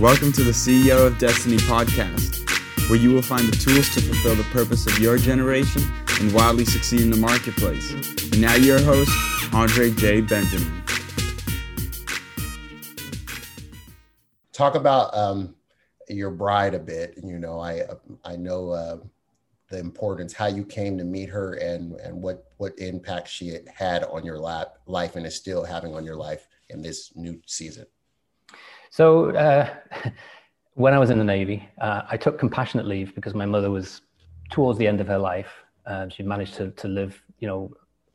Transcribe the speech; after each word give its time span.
Welcome 0.00 0.32
to 0.32 0.42
the 0.42 0.50
CEO 0.50 1.06
of 1.06 1.18
Destiny 1.18 1.56
podcast, 1.56 2.90
where 2.90 2.98
you 2.98 3.12
will 3.12 3.22
find 3.22 3.46
the 3.46 3.56
tools 3.56 3.88
to 3.94 4.00
fulfill 4.00 4.34
the 4.34 4.42
purpose 4.50 4.88
of 4.88 4.98
your 4.98 5.16
generation 5.16 5.82
and 6.20 6.34
wildly 6.34 6.64
succeed 6.64 7.02
in 7.02 7.10
the 7.10 7.16
marketplace. 7.16 7.92
And 7.92 8.40
now, 8.40 8.56
your 8.56 8.80
host, 8.80 9.12
Andre 9.54 9.92
J. 9.92 10.20
Benjamin. 10.20 10.82
Talk 14.52 14.74
about 14.74 15.16
um, 15.16 15.54
your 16.08 16.32
bride 16.32 16.74
a 16.74 16.80
bit. 16.80 17.14
You 17.22 17.38
know, 17.38 17.60
I 17.60 17.82
I 18.24 18.34
know 18.34 18.70
uh, 18.70 18.96
the 19.70 19.78
importance, 19.78 20.32
how 20.32 20.46
you 20.46 20.64
came 20.64 20.98
to 20.98 21.04
meet 21.04 21.28
her, 21.28 21.54
and 21.54 21.92
and 22.00 22.20
what 22.20 22.50
what 22.56 22.76
impact 22.80 23.28
she 23.28 23.56
had 23.72 24.02
on 24.02 24.24
your 24.24 24.40
lap, 24.40 24.74
life 24.86 25.14
and 25.14 25.24
is 25.24 25.36
still 25.36 25.62
having 25.62 25.94
on 25.94 26.04
your 26.04 26.16
life 26.16 26.48
in 26.68 26.82
this 26.82 27.12
new 27.14 27.40
season. 27.46 27.86
So 28.94 29.30
uh, 29.30 29.68
when 30.74 30.94
I 30.94 31.00
was 31.00 31.10
in 31.10 31.18
the 31.18 31.24
Navy, 31.24 31.68
uh, 31.80 32.02
I 32.08 32.16
took 32.16 32.38
compassionate 32.38 32.86
leave 32.86 33.12
because 33.16 33.34
my 33.34 33.44
mother 33.44 33.68
was 33.68 34.02
towards 34.52 34.78
the 34.78 34.86
end 34.86 35.00
of 35.00 35.08
her 35.08 35.18
life. 35.18 35.50
Uh, 35.84 36.08
she 36.08 36.22
managed 36.22 36.54
to, 36.54 36.70
to 36.70 36.86
live, 36.86 37.20
you 37.40 37.48
know, 37.48 37.72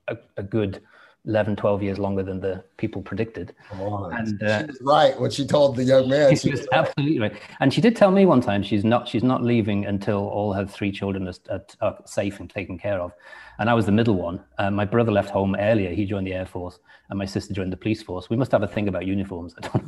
a, 0.08 0.16
a, 0.38 0.44
good 0.44 0.82
11, 1.26 1.56
12 1.56 1.84
years 1.84 2.00
longer 2.00 2.24
than 2.24 2.40
the 2.40 2.64
people 2.78 3.02
predicted. 3.02 3.54
Oh, 3.74 4.06
and 4.06 4.42
uh, 4.42 4.60
she 4.60 4.66
was 4.66 4.82
right 4.82 5.20
what 5.20 5.34
she 5.34 5.46
told 5.46 5.76
the 5.76 5.84
young 5.84 6.10
man. 6.10 6.36
She, 6.36 6.50
was 6.50 6.68
absolutely 6.72 7.20
right. 7.20 7.36
And 7.60 7.74
she 7.74 7.82
did 7.82 7.96
tell 7.96 8.12
me 8.12 8.26
one 8.26 8.42
time 8.42 8.64
she's 8.64 8.84
not 8.84 9.08
she's 9.08 9.24
not 9.24 9.44
leaving 9.44 9.86
until 9.86 10.28
all 10.30 10.54
her 10.54 10.66
three 10.66 10.92
children 10.92 11.28
are, 11.50 11.62
are 11.82 11.98
safe 12.06 12.40
and 12.40 12.50
taken 12.50 12.78
care 12.78 13.00
of 13.00 13.14
and 13.60 13.70
I 13.70 13.74
was 13.74 13.86
the 13.86 13.92
middle 13.92 14.16
one. 14.16 14.40
Uh, 14.58 14.72
my 14.72 14.86
brother 14.86 15.12
left 15.12 15.30
home 15.30 15.56
earlier; 15.60 15.94
he 15.94 16.06
joined 16.06 16.26
the 16.26 16.34
air 16.34 16.46
force, 16.46 16.80
and 17.10 17.20
my 17.20 17.26
sister 17.26 17.54
joined 17.54 17.74
the 17.74 17.78
police 17.78 18.02
force. 18.02 18.30
We 18.30 18.38
must 18.38 18.52
have 18.54 18.64
a 18.64 18.68
thing 18.68 18.88
about 18.88 19.06
uniforms. 19.06 19.54
I 19.62 19.68
don't 19.68 19.88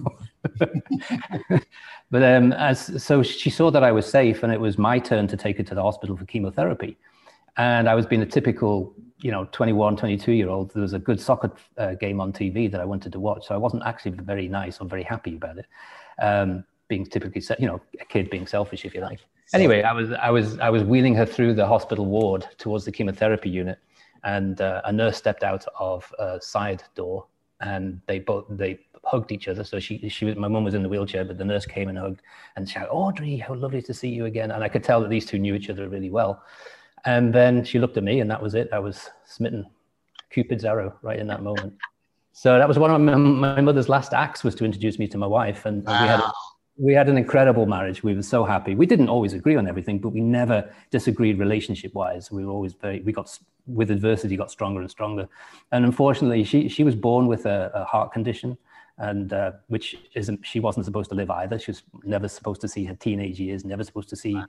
know. 1.50 1.60
but 2.12 2.24
um, 2.24 2.52
as 2.54 3.02
so, 3.04 3.24
she 3.24 3.50
saw 3.50 3.72
that 3.72 3.84
I 3.84 3.92
was 3.92 4.06
safe, 4.06 4.44
and 4.44 4.54
it 4.54 4.60
was 4.60 4.78
my 4.78 5.00
turn 5.00 5.28
to 5.30 5.38
take 5.38 5.58
her 5.58 5.64
to 5.64 5.74
the 5.74 5.82
hospital 5.82 6.18
for 6.18 6.26
chemotherapy. 6.26 6.98
And 7.58 7.90
I 7.90 7.96
was 7.96 8.06
being 8.06 8.22
a 8.22 8.26
typical, 8.26 8.94
you 9.22 9.32
know, 9.32 9.46
21, 9.52 9.98
22 9.98 10.32
year 10.32 10.50
old. 10.50 10.74
There 10.74 10.82
was 10.82 10.94
a 10.94 11.00
good 11.00 11.20
soccer 11.20 11.52
uh, 11.78 11.94
game 11.94 12.20
on 12.20 12.34
TV 12.34 12.72
that 12.72 12.82
I 12.82 12.86
wanted 12.86 13.12
to 13.14 13.20
watch, 13.20 13.48
so 13.48 13.56
I 13.56 13.58
wasn't 13.58 13.84
actually 13.86 14.12
very 14.12 14.48
nice 14.48 14.80
or 14.80 14.88
very 14.88 15.04
happy 15.04 15.36
about 15.36 15.58
it. 15.58 15.66
Um, 16.22 16.64
being 16.88 17.06
typically, 17.06 17.42
you 17.58 17.68
know, 17.68 17.82
a 18.00 18.06
kid 18.06 18.30
being 18.30 18.46
selfish, 18.46 18.84
if 18.84 18.94
you 18.94 19.02
like. 19.02 19.20
Anyway, 19.54 19.82
I 19.82 19.94
was 19.94 20.12
I 20.12 20.30
was 20.30 20.60
I 20.60 20.70
was 20.70 20.84
wheeling 20.84 21.16
her 21.16 21.26
through 21.26 21.54
the 21.56 21.68
hospital 21.68 22.06
ward 22.06 22.48
towards 22.58 22.86
the 22.86 22.92
chemotherapy 22.92 23.50
unit, 23.50 23.80
and 24.24 24.60
uh, 24.62 24.82
a 24.86 24.92
nurse 24.92 25.18
stepped 25.18 25.44
out 25.44 25.66
of 25.80 26.12
a 26.20 26.40
side 26.42 26.84
door, 26.96 27.26
and 27.60 28.02
they 28.08 28.20
both 28.20 28.46
they 28.50 28.80
hugged 29.04 29.32
each 29.32 29.48
other. 29.48 29.64
So 29.64 29.80
she 29.80 30.08
she 30.10 30.26
was 30.26 30.36
my 30.36 30.48
mum 30.48 30.64
was 30.64 30.74
in 30.74 30.84
the 30.84 30.90
wheelchair, 30.90 31.26
but 31.26 31.38
the 31.38 31.46
nurse 31.46 31.66
came 31.66 31.90
and 31.90 31.98
hugged 31.98 32.22
and 32.56 32.70
shouted, 32.70 32.92
"Audrey, 32.92 33.38
how 33.38 33.54
lovely 33.56 33.82
to 33.82 33.94
see 33.94 34.10
you 34.10 34.26
again!" 34.26 34.52
And 34.52 34.64
I 34.64 34.70
could 34.70 34.84
tell 34.84 35.02
that 35.02 35.10
these 35.10 35.26
two 35.26 35.40
knew 35.40 35.54
each 35.54 35.70
other 35.70 35.90
really 35.90 36.10
well. 36.10 36.44
And 37.06 37.34
then 37.34 37.64
she 37.64 37.80
looked 37.80 37.98
at 37.98 38.04
me, 38.04 38.20
and 38.20 38.30
that 38.30 38.42
was 38.42 38.54
it. 38.54 38.70
I 38.72 38.80
was 38.80 39.10
smitten, 39.26 39.66
Cupid's 40.30 40.66
arrow, 40.66 40.96
right 41.02 41.20
in 41.20 41.28
that 41.28 41.42
moment. 41.42 41.74
So 42.32 42.58
that 42.58 42.68
was 42.68 42.80
one 42.80 42.92
of 42.92 43.02
my, 43.02 43.16
my 43.16 43.62
mother's 43.62 43.90
last 43.90 44.14
acts 44.14 44.44
was 44.44 44.56
to 44.56 44.66
introduce 44.66 45.00
me 45.00 45.08
to 45.08 45.18
my 45.18 45.28
wife, 45.28 45.66
and 45.66 45.84
wow. 45.84 46.02
we 46.02 46.08
had 46.08 46.20
a, 46.20 46.32
we 46.78 46.94
had 46.94 47.10
an 47.10 47.18
incredible 47.18 47.66
marriage. 47.66 48.04
We 48.04 48.16
were 48.16 48.22
so 48.22 48.46
happy. 48.46 48.76
We 48.76 48.86
didn't 48.86 49.10
always 49.10 49.34
agree 49.34 49.56
on 49.56 49.68
everything, 49.68 50.00
but 50.00 50.10
we 50.10 50.22
never 50.22 50.72
disagreed 50.92 51.40
relationship 51.40 51.94
wise. 51.94 52.32
We 52.32 52.46
were 52.46 52.52
always 52.52 52.74
very, 52.74 53.02
we 53.02 53.12
got, 53.12 53.38
with 53.68 53.92
adversity, 53.92 54.38
got 54.38 54.50
stronger 54.50 54.80
and 54.82 54.90
stronger. 54.90 55.28
And 55.72 55.86
unfortunately, 55.86 56.44
she, 56.44 56.70
she 56.70 56.84
was 56.84 56.96
born 56.96 57.28
with 57.28 57.46
a, 57.46 57.72
a 57.74 57.84
heart 57.84 58.14
condition, 58.14 58.58
and 58.98 59.34
uh, 59.34 59.52
which 59.68 59.98
isn't, 60.16 60.46
she 60.46 60.60
wasn't 60.60 60.86
supposed 60.86 61.10
to 61.10 61.16
live 61.16 61.30
either. 61.30 61.60
She 61.60 61.72
was 61.72 61.84
never 62.04 62.28
supposed 62.28 62.62
to 62.62 62.68
see 62.68 62.86
her 62.86 62.96
teenage 62.96 63.40
years, 63.40 63.66
never 63.66 63.84
supposed 63.84 64.10
to 64.10 64.16
see, 64.16 64.42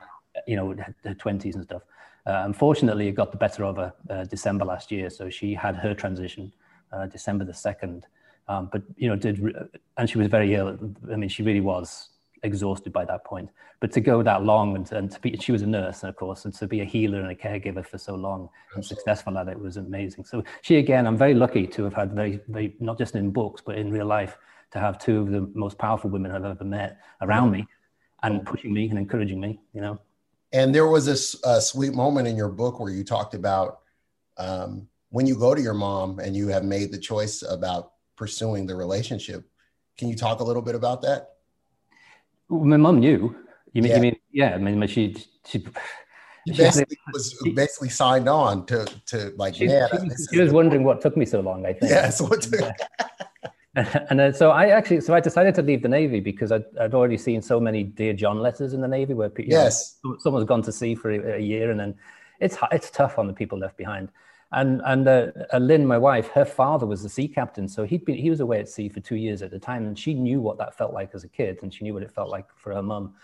you 0.46 0.56
know, 0.56 0.74
her 1.04 1.14
20s 1.14 1.54
and 1.54 1.64
stuff. 1.64 1.82
Uh, 2.26 2.42
unfortunately, 2.44 3.08
it 3.08 3.12
got 3.12 3.32
the 3.32 3.38
better 3.38 3.64
of 3.64 3.76
her 3.76 3.92
uh, 4.10 4.24
December 4.24 4.64
last 4.64 4.90
year. 4.90 5.10
So 5.10 5.28
she 5.28 5.54
had 5.54 5.76
her 5.76 5.94
transition 5.94 6.52
uh, 6.92 7.06
December 7.06 7.44
the 7.44 7.52
2nd. 7.52 8.02
Um, 8.48 8.68
but 8.70 8.82
you 8.96 9.08
know, 9.08 9.16
did 9.16 9.40
and 9.96 10.10
she 10.10 10.18
was 10.18 10.28
very 10.28 10.54
ill. 10.54 10.78
I 11.10 11.16
mean, 11.16 11.28
she 11.28 11.42
really 11.42 11.60
was 11.60 12.10
exhausted 12.42 12.92
by 12.92 13.04
that 13.04 13.24
point. 13.24 13.48
But 13.80 13.92
to 13.92 14.00
go 14.00 14.22
that 14.22 14.44
long 14.44 14.76
and, 14.76 14.90
and 14.92 15.10
to 15.10 15.20
be, 15.20 15.36
she 15.38 15.52
was 15.52 15.62
a 15.62 15.66
nurse, 15.66 16.02
of 16.02 16.16
course, 16.16 16.44
and 16.44 16.54
to 16.54 16.66
be 16.66 16.80
a 16.80 16.84
healer 16.84 17.20
and 17.20 17.30
a 17.30 17.34
caregiver 17.34 17.84
for 17.84 17.98
so 17.98 18.14
long 18.14 18.48
and 18.74 18.84
successful 18.84 19.38
at 19.38 19.48
it 19.48 19.58
was 19.58 19.76
amazing. 19.76 20.24
So 20.24 20.44
she, 20.62 20.76
again, 20.76 21.06
I'm 21.06 21.16
very 21.16 21.34
lucky 21.34 21.66
to 21.68 21.84
have 21.84 21.94
had 21.94 22.12
very, 22.12 22.40
very, 22.48 22.74
not 22.80 22.98
just 22.98 23.14
in 23.14 23.30
books, 23.30 23.62
but 23.64 23.78
in 23.78 23.90
real 23.90 24.06
life, 24.06 24.38
to 24.72 24.78
have 24.78 24.98
two 24.98 25.20
of 25.20 25.30
the 25.30 25.50
most 25.54 25.78
powerful 25.78 26.10
women 26.10 26.32
I've 26.32 26.44
ever 26.44 26.64
met 26.64 27.00
around 27.20 27.50
me 27.50 27.66
and 28.22 28.44
pushing 28.46 28.72
me 28.72 28.88
and 28.88 28.98
encouraging 28.98 29.40
me, 29.40 29.60
you 29.72 29.80
know. 29.80 30.00
And 30.52 30.74
there 30.74 30.86
was 30.86 31.06
this 31.06 31.42
uh, 31.44 31.60
sweet 31.60 31.94
moment 31.94 32.28
in 32.28 32.36
your 32.36 32.48
book 32.48 32.78
where 32.78 32.92
you 32.92 33.04
talked 33.04 33.34
about 33.34 33.80
um, 34.36 34.88
when 35.10 35.26
you 35.26 35.34
go 35.34 35.54
to 35.54 35.60
your 35.60 35.74
mom 35.74 36.18
and 36.18 36.36
you 36.36 36.48
have 36.48 36.64
made 36.64 36.92
the 36.92 36.98
choice 36.98 37.42
about 37.42 37.92
pursuing 38.16 38.66
the 38.66 38.74
relationship. 38.74 39.48
Can 39.96 40.08
you 40.08 40.16
talk 40.16 40.40
a 40.40 40.44
little 40.44 40.62
bit 40.62 40.74
about 40.74 41.02
that? 41.02 41.30
Well, 42.48 42.64
my 42.64 42.76
mom 42.76 43.00
knew. 43.00 43.34
You 43.72 43.82
mean, 43.82 43.90
yeah. 43.90 43.96
you 43.96 44.02
mean, 44.02 44.16
yeah, 44.32 44.54
I 44.54 44.58
mean, 44.58 44.86
she, 44.86 45.16
she, 45.46 45.64
she 46.46 46.54
basically 46.54 46.98
was 47.12 47.34
basically 47.54 47.88
signed 47.88 48.28
on 48.28 48.66
to, 48.66 48.84
to 49.06 49.32
like, 49.36 49.54
she, 49.54 49.66
man, 49.66 49.88
she, 49.90 50.36
she 50.36 50.40
was 50.40 50.52
wondering 50.52 50.84
what 50.84 51.00
took 51.00 51.16
me 51.16 51.24
so 51.24 51.40
long, 51.40 51.64
I 51.64 51.72
think. 51.72 51.90
Yes. 51.90 52.20
What 52.20 52.46
and 54.10 54.20
uh, 54.20 54.32
so 54.32 54.50
I 54.50 54.68
actually, 54.68 55.00
so 55.00 55.14
I 55.14 55.20
decided 55.20 55.54
to 55.54 55.62
leave 55.62 55.82
the 55.82 55.88
Navy 55.88 56.20
because 56.20 56.52
I'd, 56.52 56.64
I'd 56.78 56.94
already 56.94 57.16
seen 57.16 57.40
so 57.40 57.58
many 57.58 57.82
Dear 57.82 58.12
John 58.12 58.40
letters 58.40 58.74
in 58.74 58.80
the 58.80 58.88
Navy 58.88 59.14
where 59.14 59.30
people, 59.30 59.52
yes. 59.52 59.98
Know, 60.04 60.16
someone's 60.18 60.46
gone 60.46 60.62
to 60.62 60.72
sea 60.72 60.94
for 60.94 61.10
a, 61.10 61.36
a 61.36 61.40
year 61.40 61.70
and 61.70 61.80
then 61.80 61.94
it's, 62.40 62.58
it's 62.70 62.90
tough 62.90 63.18
on 63.18 63.26
the 63.26 63.32
people 63.32 63.58
left 63.58 63.76
behind. 63.76 64.10
And 64.52 64.82
and 64.84 65.08
uh, 65.08 65.28
uh, 65.52 65.58
Lynn, 65.58 65.86
my 65.86 65.96
wife, 65.96 66.28
her 66.28 66.44
father 66.44 66.84
was 66.84 67.02
the 67.02 67.08
sea 67.08 67.26
captain, 67.26 67.66
so 67.66 67.84
he'd 67.84 68.04
been 68.04 68.18
he 68.18 68.28
was 68.28 68.40
away 68.40 68.60
at 68.60 68.68
sea 68.68 68.88
for 68.90 69.00
two 69.00 69.16
years 69.16 69.40
at 69.40 69.54
a 69.54 69.58
time, 69.58 69.86
and 69.86 69.98
she 69.98 70.12
knew 70.12 70.42
what 70.42 70.58
that 70.58 70.76
felt 70.76 70.92
like 70.92 71.14
as 71.14 71.24
a 71.24 71.28
kid, 71.28 71.60
and 71.62 71.72
she 71.72 71.84
knew 71.84 71.94
what 71.94 72.02
it 72.02 72.12
felt 72.12 72.28
like 72.28 72.46
for 72.56 72.74
her 72.74 72.82
mum. 72.82 73.14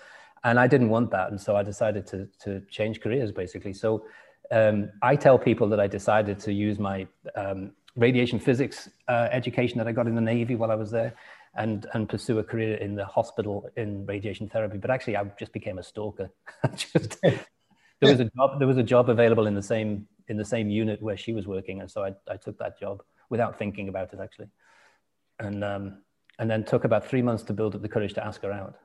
And 0.44 0.59
I 0.59 0.66
didn't 0.66 0.88
want 0.88 1.10
that, 1.10 1.30
and 1.30 1.38
so 1.38 1.54
I 1.54 1.62
decided 1.62 2.06
to 2.09 2.28
to 2.44 2.62
change 2.70 3.03
careers 3.03 3.30
basically. 3.30 3.75
So 3.75 4.06
um, 4.50 4.91
I 5.03 5.16
tell 5.16 5.38
people 5.38 5.69
that 5.69 5.80
I 5.80 5.86
decided 5.86 6.38
to 6.41 6.53
use 6.53 6.78
my 6.78 7.06
um, 7.34 7.72
radiation 7.98 8.38
physics 8.38 8.88
uh, 9.09 9.28
education 9.31 9.78
that 9.78 9.88
I 9.88 9.92
got 9.92 10.06
in 10.06 10.14
the 10.14 10.20
Navy 10.20 10.54
while 10.54 10.70
I 10.70 10.75
was 10.75 10.91
there, 10.91 11.14
and 11.54 11.86
and 11.94 12.09
pursue 12.09 12.38
a 12.38 12.44
career 12.44 12.76
in 12.76 12.94
the 12.94 13.04
hospital 13.04 13.69
in 13.76 14.06
radiation 14.06 14.48
therapy. 14.48 14.78
But 14.78 14.91
actually, 14.91 15.16
I 15.16 15.25
just 15.38 15.53
became 15.53 15.78
a 15.78 15.82
stalker. 15.82 16.31
just, 16.76 17.20
there 17.20 18.10
was 18.10 18.20
a 18.20 18.31
job. 18.36 18.59
There 18.59 18.69
was 18.69 18.78
a 18.78 18.82
job 18.82 19.10
available 19.10 19.47
in 19.47 19.54
the 19.54 19.62
same 19.62 20.06
in 20.28 20.36
the 20.36 20.44
same 20.44 20.70
unit 20.70 21.03
where 21.03 21.16
she 21.16 21.32
was 21.32 21.47
working, 21.47 21.81
and 21.81 21.91
so 21.91 22.04
I, 22.04 22.14
I 22.31 22.36
took 22.36 22.59
that 22.59 22.78
job 22.78 23.03
without 23.31 23.59
thinking 23.59 23.88
about 23.88 24.12
it 24.12 24.20
actually, 24.20 24.48
and 25.41 25.65
um, 25.65 26.03
and 26.38 26.50
then 26.50 26.65
took 26.65 26.84
about 26.84 27.06
three 27.06 27.22
months 27.22 27.42
to 27.44 27.53
build 27.53 27.75
up 27.75 27.82
the 27.82 27.88
courage 27.88 28.15
to 28.15 28.25
ask 28.25 28.42
her 28.42 28.53
out. 28.53 28.76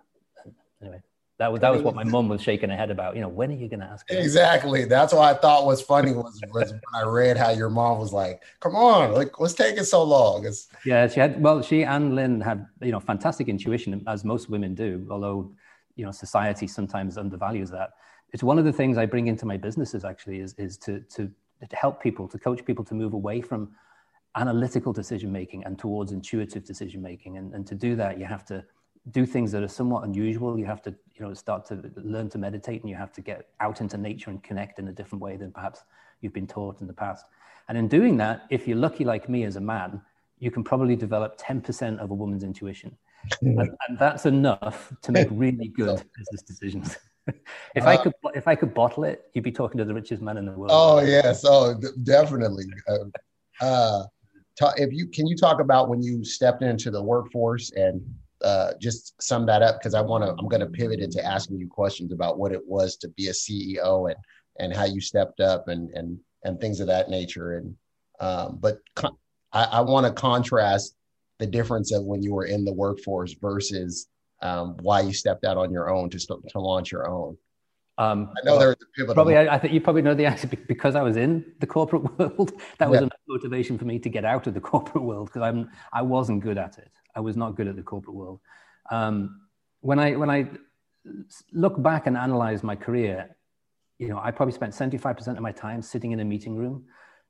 Anyway, 0.81 1.01
that 1.43 1.51
was 1.51 1.59
that 1.61 1.73
was 1.73 1.81
what 1.81 1.93
my 1.93 2.05
mom 2.05 2.29
was 2.29 2.41
shaking 2.41 2.69
her 2.69 2.77
head 2.77 2.89
about. 2.89 3.15
You 3.15 3.21
know, 3.21 3.27
when 3.27 3.51
are 3.51 3.55
you 3.55 3.67
going 3.67 3.81
to 3.81 3.85
ask? 3.85 4.09
Her 4.09 4.17
exactly. 4.17 4.85
That's 4.85 5.13
what 5.13 5.23
I 5.23 5.37
thought 5.37 5.65
was 5.65 5.81
funny 5.81 6.13
was, 6.13 6.39
was 6.53 6.71
when 6.71 6.81
I 6.95 7.03
read 7.03 7.35
how 7.35 7.49
your 7.49 7.69
mom 7.69 7.99
was 7.99 8.13
like, 8.13 8.43
"Come 8.61 8.75
on, 8.75 9.13
like 9.13 9.39
what's 9.39 9.53
taking 9.53 9.83
so 9.83 10.03
long?" 10.03 10.41
It's- 10.41 10.69
yeah, 10.85 11.07
she 11.07 11.19
had. 11.19 11.41
Well, 11.41 11.61
she 11.61 11.83
and 11.83 12.15
Lynn 12.15 12.39
had 12.39 12.65
you 12.81 12.93
know 12.93 13.01
fantastic 13.01 13.49
intuition, 13.49 14.01
as 14.07 14.23
most 14.23 14.49
women 14.49 14.73
do. 14.73 15.05
Although 15.11 15.51
you 15.95 16.05
know 16.05 16.11
society 16.11 16.65
sometimes 16.65 17.17
undervalues 17.17 17.69
that 17.71 17.91
it's 18.33 18.43
one 18.43 18.57
of 18.57 18.65
the 18.65 18.73
things 18.73 18.97
I 18.97 19.05
bring 19.05 19.27
into 19.27 19.45
my 19.45 19.57
businesses 19.57 20.03
actually 20.03 20.39
is, 20.39 20.55
is 20.57 20.77
to, 20.79 21.01
to, 21.01 21.31
to 21.69 21.75
help 21.75 22.01
people, 22.01 22.27
to 22.27 22.39
coach 22.39 22.65
people 22.65 22.83
to 22.85 22.95
move 22.95 23.13
away 23.13 23.41
from 23.41 23.71
analytical 24.35 24.91
decision 24.91 25.31
making 25.31 25.63
and 25.65 25.77
towards 25.77 26.11
intuitive 26.11 26.65
decision 26.65 27.01
making. 27.01 27.37
And, 27.37 27.53
and 27.53 27.65
to 27.67 27.75
do 27.75 27.95
that, 27.97 28.17
you 28.17 28.25
have 28.25 28.43
to 28.45 28.65
do 29.11 29.25
things 29.25 29.51
that 29.51 29.63
are 29.63 29.67
somewhat 29.67 30.03
unusual. 30.03 30.57
You 30.57 30.65
have 30.65 30.81
to, 30.83 30.91
you 31.15 31.25
know, 31.25 31.33
start 31.33 31.65
to 31.67 31.91
learn 31.95 32.29
to 32.29 32.37
meditate 32.37 32.81
and 32.81 32.89
you 32.89 32.95
have 32.95 33.11
to 33.13 33.21
get 33.21 33.49
out 33.59 33.81
into 33.81 33.97
nature 33.97 34.29
and 34.29 34.41
connect 34.43 34.79
in 34.79 34.87
a 34.87 34.91
different 34.91 35.21
way 35.21 35.35
than 35.35 35.51
perhaps 35.51 35.81
you've 36.21 36.33
been 36.33 36.47
taught 36.47 36.81
in 36.81 36.87
the 36.87 36.93
past. 36.93 37.25
And 37.67 37.77
in 37.77 37.87
doing 37.87 38.17
that, 38.17 38.45
if 38.49 38.67
you're 38.67 38.77
lucky 38.77 39.03
like 39.03 39.29
me 39.29 39.43
as 39.43 39.55
a 39.55 39.61
man, 39.61 40.01
you 40.39 40.51
can 40.51 40.63
probably 40.63 40.95
develop 40.95 41.37
10% 41.37 41.99
of 41.99 42.11
a 42.11 42.13
woman's 42.13 42.43
intuition. 42.43 42.95
and, 43.41 43.59
and 43.59 43.99
that's 43.99 44.25
enough 44.25 44.93
to 45.01 45.11
make 45.11 45.27
really 45.31 45.69
good 45.69 46.03
business 46.17 46.41
decisions. 46.45 46.97
if 47.75 47.85
uh, 47.85 47.87
I 47.87 47.97
could, 47.97 48.13
if 48.35 48.47
I 48.47 48.55
could 48.55 48.73
bottle 48.73 49.05
it, 49.05 49.25
you'd 49.33 49.43
be 49.43 49.51
talking 49.51 49.77
to 49.77 49.85
the 49.85 49.93
richest 49.93 50.21
man 50.21 50.37
in 50.37 50.45
the 50.45 50.51
world. 50.51 50.71
Oh 50.73 50.99
yes, 50.99 51.45
oh 51.47 51.73
d- 51.73 51.87
definitely. 52.03 52.65
Uh, 52.87 52.97
uh, 53.61 54.03
ta- 54.59 54.73
if 54.75 54.91
you 54.91 55.07
can, 55.07 55.27
you 55.27 55.37
talk 55.37 55.61
about 55.61 55.87
when 55.87 56.03
you 56.03 56.25
stepped 56.25 56.63
into 56.63 56.91
the 56.91 57.01
workforce 57.01 57.71
and 57.71 58.01
uh, 58.43 58.73
just 58.79 59.21
sum 59.21 59.45
that 59.45 59.61
up 59.61 59.79
because 59.79 59.93
I 59.93 60.01
want 60.01 60.23
to. 60.23 60.31
I'm 60.31 60.47
going 60.47 60.59
to 60.61 60.67
pivot 60.67 60.99
into 60.99 61.23
asking 61.23 61.57
you 61.57 61.67
questions 61.67 62.11
about 62.11 62.37
what 62.37 62.51
it 62.51 62.61
was 62.65 62.97
to 62.97 63.07
be 63.09 63.27
a 63.27 63.31
CEO 63.31 64.09
and 64.09 64.19
and 64.59 64.75
how 64.75 64.85
you 64.85 65.01
stepped 65.01 65.39
up 65.39 65.67
and 65.67 65.89
and 65.91 66.19
and 66.43 66.59
things 66.59 66.79
of 66.79 66.87
that 66.87 67.09
nature. 67.09 67.57
And 67.57 67.75
um, 68.19 68.57
but 68.59 68.79
I, 69.51 69.63
I 69.63 69.81
want 69.81 70.05
to 70.05 70.13
contrast 70.13 70.95
the 71.39 71.47
difference 71.47 71.91
of 71.91 72.03
when 72.03 72.21
you 72.21 72.33
were 72.33 72.45
in 72.45 72.65
the 72.65 72.73
workforce 72.73 73.33
versus 73.33 74.07
um, 74.41 74.77
why 74.81 75.01
you 75.01 75.13
stepped 75.13 75.45
out 75.45 75.57
on 75.57 75.71
your 75.71 75.89
own 75.89 76.09
to 76.09 76.19
to 76.19 76.59
launch 76.59 76.91
your 76.91 77.09
own. 77.09 77.37
Um, 77.97 78.31
I 78.35 78.45
know 78.45 78.51
well, 78.53 78.59
there's 78.59 78.75
a 78.81 78.85
pivotal. 78.95 79.13
Probably, 79.13 79.37
I, 79.37 79.55
I 79.55 79.59
think 79.59 79.73
you 79.73 79.79
probably 79.79 80.01
know 80.01 80.15
the 80.15 80.25
answer 80.25 80.47
because 80.47 80.95
I 80.95 81.03
was 81.03 81.15
in 81.15 81.45
the 81.59 81.67
corporate 81.67 82.03
world. 82.19 82.53
That 82.79 82.89
was 82.89 83.01
Yeah. 83.01 83.07
a 83.07 83.09
motivation 83.27 83.77
for 83.77 83.85
me 83.85 83.99
to 83.99 84.09
get 84.09 84.25
out 84.25 84.47
of 84.47 84.53
the 84.53 84.61
corporate 84.71 85.03
world 85.03 85.27
because 85.27 85.43
I'm 85.43 85.69
I 85.93 86.01
wasn't 86.01 86.41
good 86.41 86.57
at 86.57 86.77
it. 86.77 86.91
I 87.15 87.19
was 87.19 87.37
not 87.37 87.55
good 87.55 87.67
at 87.67 87.75
the 87.75 87.83
corporate 87.83 88.15
world. 88.15 88.39
Um, 88.91 89.41
when 89.81 89.99
I 89.99 90.15
when 90.15 90.29
I 90.29 90.47
look 91.51 91.81
back 91.81 92.07
and 92.07 92.17
analyze 92.17 92.63
my 92.63 92.75
career, 92.75 93.35
you 93.99 94.07
know, 94.07 94.19
I 94.21 94.31
probably 94.31 94.53
spent 94.53 94.73
75% 94.73 95.27
of 95.27 95.41
my 95.41 95.51
time 95.51 95.81
sitting 95.81 96.11
in 96.11 96.19
a 96.19 96.25
meeting 96.25 96.55
room 96.55 96.85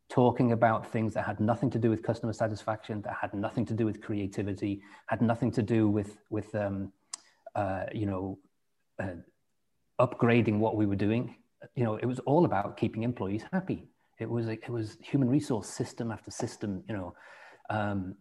talking 0.10 0.52
about 0.52 0.92
things 0.92 1.14
that 1.14 1.26
had 1.26 1.40
nothing 1.40 1.70
to 1.72 1.80
do 1.80 1.90
with 1.90 2.04
customer 2.04 2.34
satisfaction, 2.34 3.02
that 3.02 3.16
had 3.20 3.34
nothing 3.34 3.66
to 3.66 3.74
do 3.74 3.86
with 3.86 4.02
creativity, 4.02 4.82
had 5.08 5.22
nothing 5.22 5.52
to 5.52 5.62
do 5.62 5.90
with 5.90 6.18
with 6.30 6.54
um, 6.56 6.92
uh, 7.56 7.86
you 7.94 8.06
know 8.06 8.38
uh, 9.02 9.16
upgrading 10.00 10.60
what 10.60 10.76
we 10.76 10.86
were 10.86 10.96
doing. 10.96 11.36
You 11.76 11.84
know, 11.84 11.96
it 11.96 12.06
was 12.06 12.20
all 12.20 12.46
about 12.46 12.78
keeping 12.78 13.04
employees 13.04 13.44
happy. 13.52 13.88
It 14.20 14.30
was 14.30 14.48
it 14.48 14.70
was 14.70 14.98
human 15.02 15.30
resource 15.30 15.68
system 15.68 16.12
after 16.12 16.32
system. 16.32 16.84
You 16.88 16.96
know. 16.96 17.16
Um, 17.70 18.16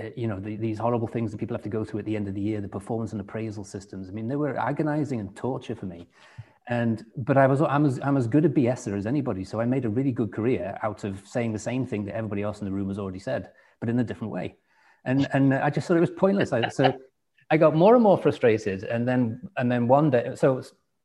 uh, 0.00 0.10
you 0.16 0.26
know 0.26 0.40
the, 0.40 0.56
these 0.56 0.78
horrible 0.78 1.06
things 1.06 1.30
that 1.30 1.38
people 1.38 1.54
have 1.54 1.62
to 1.62 1.68
go 1.68 1.84
through 1.84 2.00
at 2.00 2.06
the 2.06 2.16
end 2.16 2.26
of 2.26 2.34
the 2.34 2.40
year 2.40 2.60
the 2.60 2.68
performance 2.68 3.12
and 3.12 3.20
appraisal 3.20 3.64
systems. 3.64 4.08
I 4.08 4.12
mean 4.12 4.28
they 4.28 4.36
were 4.36 4.56
agonizing 4.58 5.20
and 5.20 5.34
torture 5.36 5.76
for 5.76 5.86
me. 5.86 6.08
And 6.68 7.04
but 7.16 7.36
i 7.36 7.46
was 7.46 7.60
i'm 7.60 7.84
as, 7.84 8.00
I'm 8.02 8.16
as 8.16 8.26
good 8.26 8.44
a 8.44 8.48
bser 8.48 8.96
as 8.96 9.06
anybody 9.06 9.44
so 9.44 9.60
i 9.60 9.66
made 9.66 9.84
a 9.84 9.90
really 9.90 10.12
good 10.12 10.32
career 10.32 10.78
out 10.82 11.04
of 11.04 11.22
saying 11.26 11.52
the 11.52 11.58
same 11.58 11.86
thing 11.86 12.06
that 12.06 12.16
everybody 12.16 12.42
else 12.42 12.60
in 12.60 12.64
the 12.64 12.72
room 12.72 12.88
has 12.88 12.98
already 12.98 13.18
said 13.18 13.50
but 13.80 13.88
in 13.88 13.98
a 13.98 14.04
different 14.04 14.32
way. 14.32 14.56
And 15.04 15.28
and 15.32 15.54
i 15.54 15.70
just 15.70 15.86
thought 15.86 15.96
it 15.96 16.00
was 16.00 16.10
pointless. 16.10 16.52
I, 16.52 16.68
so 16.68 16.92
i 17.50 17.56
got 17.56 17.76
more 17.76 17.94
and 17.94 18.02
more 18.02 18.18
frustrated 18.18 18.84
and 18.84 19.06
then 19.06 19.40
and 19.58 19.70
then 19.70 19.86
one 19.86 20.10
day 20.10 20.32
so 20.34 20.62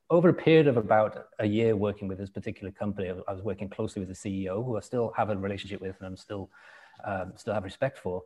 over 0.09 0.29
a 0.29 0.33
period 0.33 0.67
of 0.67 0.77
about 0.77 1.25
a 1.39 1.45
year 1.45 1.75
working 1.75 2.07
with 2.07 2.17
this 2.17 2.29
particular 2.29 2.71
company 2.71 3.11
i 3.27 3.33
was 3.33 3.43
working 3.43 3.69
closely 3.69 3.99
with 4.03 4.09
the 4.09 4.21
ceo 4.23 4.65
who 4.65 4.77
i 4.77 4.79
still 4.79 5.13
have 5.15 5.29
a 5.29 5.35
relationship 5.35 5.81
with 5.81 5.95
and 5.99 6.07
i'm 6.07 6.17
still 6.17 6.49
um, 7.05 7.33
still 7.35 7.53
have 7.53 7.63
respect 7.63 7.99
for 7.99 8.23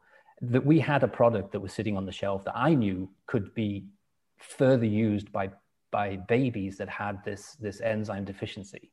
that 0.52 0.66
we 0.66 0.80
had 0.80 1.04
a 1.04 1.08
product 1.08 1.52
that 1.54 1.60
was 1.60 1.74
sitting 1.74 1.96
on 1.96 2.06
the 2.06 2.12
shelf 2.12 2.44
that 2.44 2.56
I 2.56 2.74
knew 2.74 3.10
could 3.28 3.54
be 3.54 3.86
further 4.40 4.86
used 4.86 5.32
by 5.32 5.50
by 5.92 6.16
babies 6.28 6.78
that 6.78 6.90
had 6.90 7.24
this 7.24 7.56
this 7.60 7.80
enzyme 7.82 8.26
deficiency. 8.26 8.92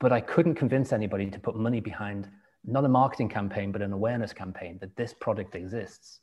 But 0.00 0.12
I 0.12 0.20
couldn't 0.20 0.54
convince 0.54 0.92
anybody 0.92 1.30
to 1.30 1.38
put 1.38 1.56
money 1.56 1.80
behind 1.80 2.28
not 2.64 2.84
a 2.84 2.88
marketing 2.88 3.28
campaign 3.28 3.70
but 3.70 3.82
an 3.82 3.92
awareness 3.92 4.32
campaign 4.32 4.78
that 4.80 4.96
this 4.96 5.12
product 5.12 5.54
exists. 5.54 6.20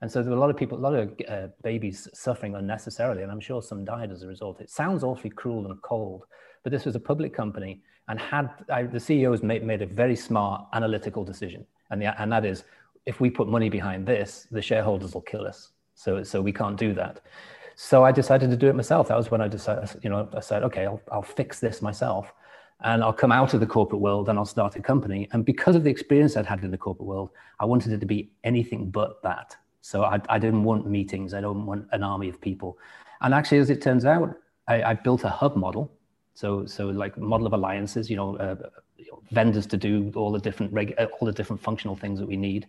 And 0.00 0.10
so 0.10 0.22
there 0.22 0.30
were 0.30 0.36
a 0.36 0.40
lot 0.40 0.50
of 0.50 0.56
people, 0.56 0.78
a 0.78 0.80
lot 0.80 0.94
of 0.94 1.12
uh, 1.28 1.48
babies 1.62 2.06
suffering 2.12 2.54
unnecessarily, 2.54 3.22
and 3.22 3.32
I'm 3.32 3.40
sure 3.40 3.62
some 3.62 3.84
died 3.84 4.10
as 4.10 4.22
a 4.22 4.26
result. 4.26 4.60
It 4.60 4.68
sounds 4.68 5.02
awfully 5.02 5.30
cruel 5.30 5.66
and 5.66 5.80
cold, 5.80 6.24
but 6.62 6.70
this 6.70 6.84
was 6.84 6.96
a 6.96 7.00
public 7.00 7.32
company, 7.32 7.80
and 8.08 8.20
had 8.20 8.50
I, 8.70 8.82
the 8.82 9.00
CEOs 9.00 9.42
made, 9.42 9.64
made 9.64 9.80
a 9.80 9.86
very 9.86 10.14
smart 10.14 10.66
analytical 10.74 11.24
decision, 11.24 11.64
and 11.90 12.02
the, 12.02 12.20
and 12.20 12.30
that 12.30 12.44
is 12.44 12.64
if 13.06 13.20
we 13.20 13.30
put 13.30 13.48
money 13.48 13.70
behind 13.70 14.06
this, 14.06 14.46
the 14.50 14.60
shareholders 14.60 15.14
will 15.14 15.22
kill 15.22 15.46
us. 15.46 15.70
So, 15.94 16.22
so 16.22 16.42
we 16.42 16.52
can't 16.52 16.76
do 16.76 16.92
that. 16.94 17.20
So 17.76 18.04
I 18.04 18.12
decided 18.12 18.50
to 18.50 18.56
do 18.56 18.68
it 18.68 18.74
myself. 18.74 19.08
That 19.08 19.16
was 19.16 19.30
when 19.30 19.40
I 19.40 19.48
decided, 19.48 19.88
you 20.02 20.10
know, 20.10 20.28
I 20.34 20.40
said, 20.40 20.62
okay, 20.64 20.86
I'll, 20.86 21.00
I'll 21.12 21.22
fix 21.22 21.60
this 21.60 21.80
myself 21.80 22.32
and 22.80 23.02
I'll 23.02 23.12
come 23.12 23.32
out 23.32 23.54
of 23.54 23.60
the 23.60 23.66
corporate 23.66 24.00
world 24.00 24.28
and 24.28 24.38
I'll 24.38 24.44
start 24.44 24.76
a 24.76 24.82
company. 24.82 25.28
And 25.32 25.44
because 25.44 25.76
of 25.76 25.84
the 25.84 25.90
experience 25.90 26.36
I'd 26.36 26.46
had 26.46 26.62
in 26.64 26.70
the 26.70 26.78
corporate 26.78 27.06
world, 27.06 27.30
I 27.60 27.64
wanted 27.64 27.92
it 27.92 28.00
to 28.00 28.06
be 28.06 28.30
anything 28.44 28.90
but 28.90 29.22
that. 29.22 29.56
So 29.82 30.04
I, 30.04 30.20
I 30.28 30.38
didn't 30.38 30.64
want 30.64 30.86
meetings. 30.86 31.32
I 31.32 31.40
don't 31.40 31.64
want 31.64 31.86
an 31.92 32.02
army 32.02 32.28
of 32.28 32.40
people. 32.40 32.76
And 33.20 33.32
actually, 33.32 33.58
as 33.58 33.70
it 33.70 33.80
turns 33.80 34.04
out, 34.04 34.34
I, 34.68 34.82
I 34.82 34.94
built 34.94 35.24
a 35.24 35.28
hub 35.28 35.56
model. 35.56 35.92
So, 36.34 36.66
so 36.66 36.88
like 36.88 37.16
model 37.16 37.46
of 37.46 37.52
alliances, 37.52 38.10
you 38.10 38.16
know, 38.16 38.36
uh, 38.36 38.56
vendors 39.30 39.66
to 39.66 39.76
do 39.76 40.12
all 40.14 40.32
the 40.32 40.38
different 40.38 40.72
reg- 40.72 40.94
uh, 40.98 41.06
all 41.18 41.26
the 41.26 41.32
different 41.32 41.62
functional 41.62 41.96
things 41.96 42.18
that 42.18 42.26
we 42.26 42.36
need. 42.36 42.66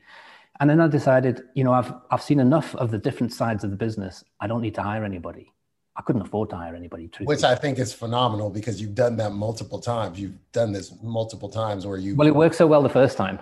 And 0.60 0.70
then 0.70 0.82
I 0.82 0.88
decided, 0.88 1.44
you 1.54 1.64
know, 1.64 1.74
I've 1.74 1.94
I've 2.12 2.22
seen 2.22 2.40
enough 2.40 2.76
of 2.76 2.92
the 2.92 2.98
different 2.98 3.34
sides 3.34 3.64
of 3.64 3.72
the 3.72 3.78
business. 3.78 4.24
I 4.40 4.48
don't 4.48 4.62
need 4.62 4.76
to 4.76 4.84
hire 4.84 5.04
anybody. 5.04 5.54
I 5.98 6.04
couldn't 6.04 6.22
afford 6.22 6.52
to 6.52 6.56
hire 6.56 6.76
anybody. 6.76 7.08
Truthfully. 7.08 7.28
Which 7.28 7.44
I 7.44 7.56
think 7.56 7.80
is 7.80 7.92
phenomenal 7.92 8.52
because 8.52 8.80
you've 8.80 8.94
done 8.94 9.18
that 9.18 9.32
multiple 9.32 9.80
times. 9.80 10.20
You've 10.20 10.38
done 10.52 10.72
this 10.72 10.94
multiple 11.02 11.50
times 11.50 11.88
where 11.88 11.98
you. 11.98 12.16
Well, 12.16 12.28
it 12.28 12.36
worked 12.36 12.56
so 12.56 12.68
well 12.68 12.84
the 12.84 12.90
first 12.90 13.18
time. 13.18 13.40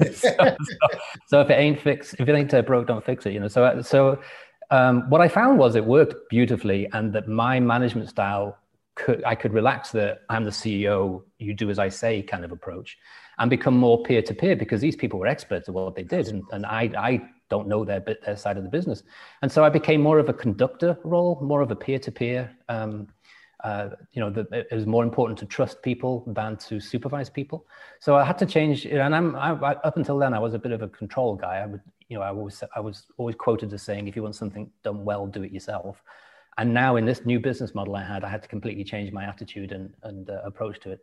so, 0.00 0.12
so, 0.14 0.56
so, 1.26 1.40
if 1.40 1.50
it 1.50 1.54
ain't 1.54 1.80
fixed, 1.80 2.16
if 2.18 2.28
it 2.28 2.34
ain't 2.34 2.52
uh, 2.52 2.62
broke, 2.62 2.88
don't 2.88 3.04
fix 3.04 3.24
it. 3.26 3.32
You 3.32 3.40
know. 3.40 3.48
So 3.48 3.82
so 3.82 4.20
um, 4.72 5.08
what 5.10 5.20
I 5.20 5.28
found 5.28 5.58
was 5.58 5.76
it 5.76 5.84
worked 5.84 6.28
beautifully, 6.28 6.88
and 6.92 7.12
that 7.12 7.28
my 7.28 7.60
management 7.60 8.08
style 8.08 8.58
could 8.96 9.22
I 9.24 9.36
could 9.36 9.52
relax 9.52 9.92
that 9.92 10.22
I'm 10.28 10.44
the 10.44 10.50
CEO, 10.50 11.22
you 11.42 11.54
do 11.54 11.70
as 11.70 11.78
I 11.78 11.88
say 11.88 12.22
kind 12.22 12.44
of 12.44 12.52
approach, 12.52 12.98
and 13.38 13.50
become 13.50 13.76
more 13.76 14.02
peer 14.02 14.22
to 14.22 14.34
peer 14.34 14.56
because 14.56 14.80
these 14.80 14.96
people 14.96 15.18
were 15.18 15.26
experts 15.26 15.68
at 15.68 15.74
what 15.74 15.94
they 15.94 16.04
did, 16.04 16.28
and, 16.28 16.42
and 16.52 16.64
I 16.66 16.90
I 16.96 17.20
don't 17.50 17.68
know 17.68 17.84
their 17.84 18.00
their 18.00 18.36
side 18.36 18.56
of 18.56 18.64
the 18.64 18.70
business, 18.70 19.02
and 19.42 19.50
so 19.50 19.64
I 19.64 19.68
became 19.68 20.00
more 20.00 20.18
of 20.18 20.28
a 20.28 20.32
conductor 20.32 20.96
role, 21.04 21.38
more 21.42 21.62
of 21.62 21.70
a 21.70 21.76
peer 21.76 21.98
to 21.98 22.12
peer. 22.12 22.50
You 24.14 24.20
know, 24.22 24.30
the, 24.30 24.46
it 24.50 24.74
was 24.74 24.86
more 24.86 25.04
important 25.04 25.38
to 25.38 25.46
trust 25.46 25.82
people 25.82 26.24
than 26.26 26.56
to 26.68 26.80
supervise 26.80 27.30
people. 27.30 27.64
So 28.00 28.16
I 28.16 28.24
had 28.24 28.38
to 28.38 28.46
change, 28.46 28.86
and 28.86 29.14
I'm 29.14 29.36
I, 29.36 29.50
up 29.88 29.96
until 29.96 30.18
then 30.18 30.34
I 30.34 30.38
was 30.38 30.54
a 30.54 30.58
bit 30.58 30.72
of 30.72 30.82
a 30.82 30.88
control 30.88 31.36
guy. 31.36 31.56
I 31.58 31.66
would, 31.66 31.80
you 32.08 32.16
know, 32.16 32.24
I 32.24 32.32
was 32.32 32.64
I 32.74 32.80
was 32.80 33.06
always 33.18 33.36
quoted 33.36 33.72
as 33.72 33.82
saying, 33.82 34.08
if 34.08 34.16
you 34.16 34.22
want 34.22 34.34
something 34.34 34.70
done 34.82 35.04
well, 35.04 35.26
do 35.26 35.42
it 35.44 35.52
yourself. 35.52 36.02
And 36.58 36.74
now 36.74 36.96
in 36.96 37.06
this 37.06 37.24
new 37.24 37.40
business 37.40 37.74
model 37.74 37.94
I 37.96 38.04
had, 38.04 38.24
I 38.24 38.28
had 38.28 38.42
to 38.42 38.48
completely 38.48 38.84
change 38.84 39.12
my 39.12 39.24
attitude 39.24 39.70
and 39.72 39.94
and 40.02 40.28
uh, 40.28 40.40
approach 40.44 40.80
to 40.80 40.90
it. 40.90 41.00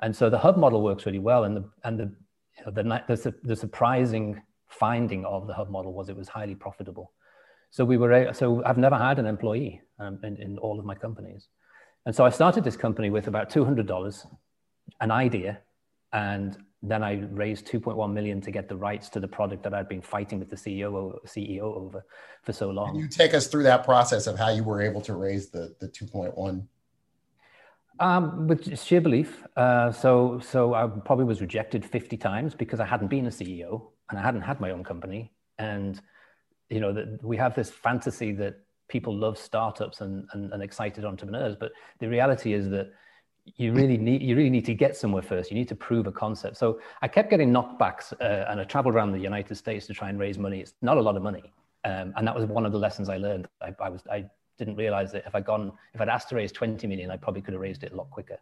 And 0.00 0.14
so 0.14 0.30
the 0.30 0.38
hub 0.38 0.56
model 0.56 0.82
works 0.82 1.06
really 1.06 1.18
well, 1.18 1.44
and 1.44 1.56
the 1.56 1.64
and 1.84 1.98
the 1.98 2.14
you 2.58 2.64
know, 2.66 2.72
the, 2.72 2.82
the 3.06 3.34
the 3.42 3.56
surprising 3.56 4.40
finding 4.68 5.24
of 5.24 5.46
the 5.46 5.54
hub 5.54 5.70
model 5.70 5.92
was 5.92 6.08
it 6.08 6.16
was 6.16 6.28
highly 6.28 6.54
profitable. 6.54 7.12
So 7.70 7.84
we 7.84 7.96
were 7.96 8.32
so 8.32 8.62
I've 8.64 8.78
never 8.78 8.96
had 8.96 9.18
an 9.18 9.26
employee 9.26 9.82
um, 9.98 10.20
in, 10.22 10.36
in 10.36 10.58
all 10.58 10.78
of 10.78 10.84
my 10.84 10.94
companies. 10.94 11.48
And 12.06 12.14
so 12.14 12.24
I 12.24 12.30
started 12.30 12.64
this 12.64 12.76
company 12.76 13.10
with 13.10 13.26
about 13.26 13.50
$200, 13.50 14.26
an 15.00 15.10
idea, 15.10 15.60
and 16.12 16.56
then 16.82 17.02
I 17.02 17.20
raised 17.32 17.66
2.1 17.66 18.12
million 18.12 18.40
to 18.40 18.50
get 18.50 18.68
the 18.68 18.76
rights 18.76 19.08
to 19.10 19.20
the 19.20 19.28
product 19.28 19.62
that 19.64 19.74
I'd 19.74 19.88
been 19.88 20.00
fighting 20.00 20.38
with 20.38 20.48
the 20.48 20.56
CEO 20.56 21.18
CEO 21.26 21.62
over 21.62 22.04
for 22.44 22.52
so 22.52 22.70
long. 22.70 22.92
Can 22.92 23.00
you 23.00 23.08
take 23.08 23.34
us 23.34 23.48
through 23.48 23.64
that 23.64 23.84
process 23.84 24.26
of 24.26 24.38
how 24.38 24.50
you 24.50 24.62
were 24.62 24.80
able 24.80 25.00
to 25.02 25.14
raise 25.14 25.50
the 25.50 25.74
the 25.80 25.88
2.1? 25.88 26.66
Um, 28.00 28.46
with 28.46 28.78
sheer 28.78 29.00
belief. 29.00 29.44
Uh, 29.56 29.90
so 29.90 30.40
so 30.40 30.74
I 30.74 30.86
probably 30.86 31.24
was 31.24 31.40
rejected 31.40 31.84
50 31.84 32.16
times 32.16 32.54
because 32.54 32.80
I 32.80 32.86
hadn't 32.86 33.08
been 33.08 33.26
a 33.26 33.30
CEO 33.30 33.88
and 34.10 34.18
I 34.18 34.22
hadn't 34.22 34.42
had 34.42 34.60
my 34.60 34.70
own 34.70 34.84
company. 34.84 35.32
And 35.58 36.00
you 36.70 36.80
know 36.80 36.92
that 36.92 37.22
we 37.22 37.36
have 37.36 37.54
this 37.54 37.70
fantasy 37.70 38.32
that 38.32 38.60
people 38.88 39.14
love 39.14 39.38
startups 39.38 40.00
and, 40.00 40.26
and, 40.32 40.52
and, 40.52 40.62
excited 40.62 41.04
entrepreneurs 41.04 41.56
but 41.58 41.72
the 41.98 42.08
reality 42.08 42.52
is 42.52 42.68
that 42.70 42.90
you 43.56 43.72
really 43.72 43.96
need 43.96 44.22
you 44.22 44.36
really 44.36 44.50
need 44.50 44.64
to 44.64 44.74
get 44.74 44.96
somewhere 44.96 45.22
first 45.22 45.50
you 45.50 45.56
need 45.56 45.68
to 45.68 45.74
prove 45.74 46.06
a 46.06 46.12
concept 46.12 46.56
so 46.56 46.80
i 47.02 47.08
kept 47.08 47.30
getting 47.30 47.50
knockbacks 47.50 48.12
uh, 48.20 48.44
and 48.48 48.60
i 48.60 48.64
traveled 48.64 48.94
around 48.94 49.12
the 49.12 49.18
united 49.18 49.54
states 49.54 49.86
to 49.86 49.94
try 49.94 50.08
and 50.08 50.18
raise 50.18 50.38
money 50.38 50.60
it's 50.60 50.74
not 50.82 50.96
a 50.96 51.00
lot 51.00 51.16
of 51.16 51.22
money 51.22 51.52
um, 51.84 52.12
and 52.16 52.26
that 52.26 52.34
was 52.34 52.44
one 52.46 52.66
of 52.66 52.72
the 52.72 52.78
lessons 52.78 53.08
i 53.08 53.16
learned 53.16 53.48
I, 53.62 53.74
I, 53.80 53.88
was 53.88 54.02
i 54.10 54.24
didn't 54.58 54.76
realize 54.76 55.12
that 55.12 55.24
if 55.26 55.34
i'd 55.34 55.44
gone 55.44 55.72
if 55.94 56.00
i'd 56.00 56.08
asked 56.08 56.28
to 56.28 56.34
raise 56.34 56.52
20 56.52 56.86
million 56.86 57.10
i 57.10 57.16
probably 57.16 57.40
could 57.40 57.54
have 57.54 57.60
raised 57.60 57.82
it 57.84 57.92
a 57.92 57.96
lot 57.96 58.10
quicker 58.10 58.38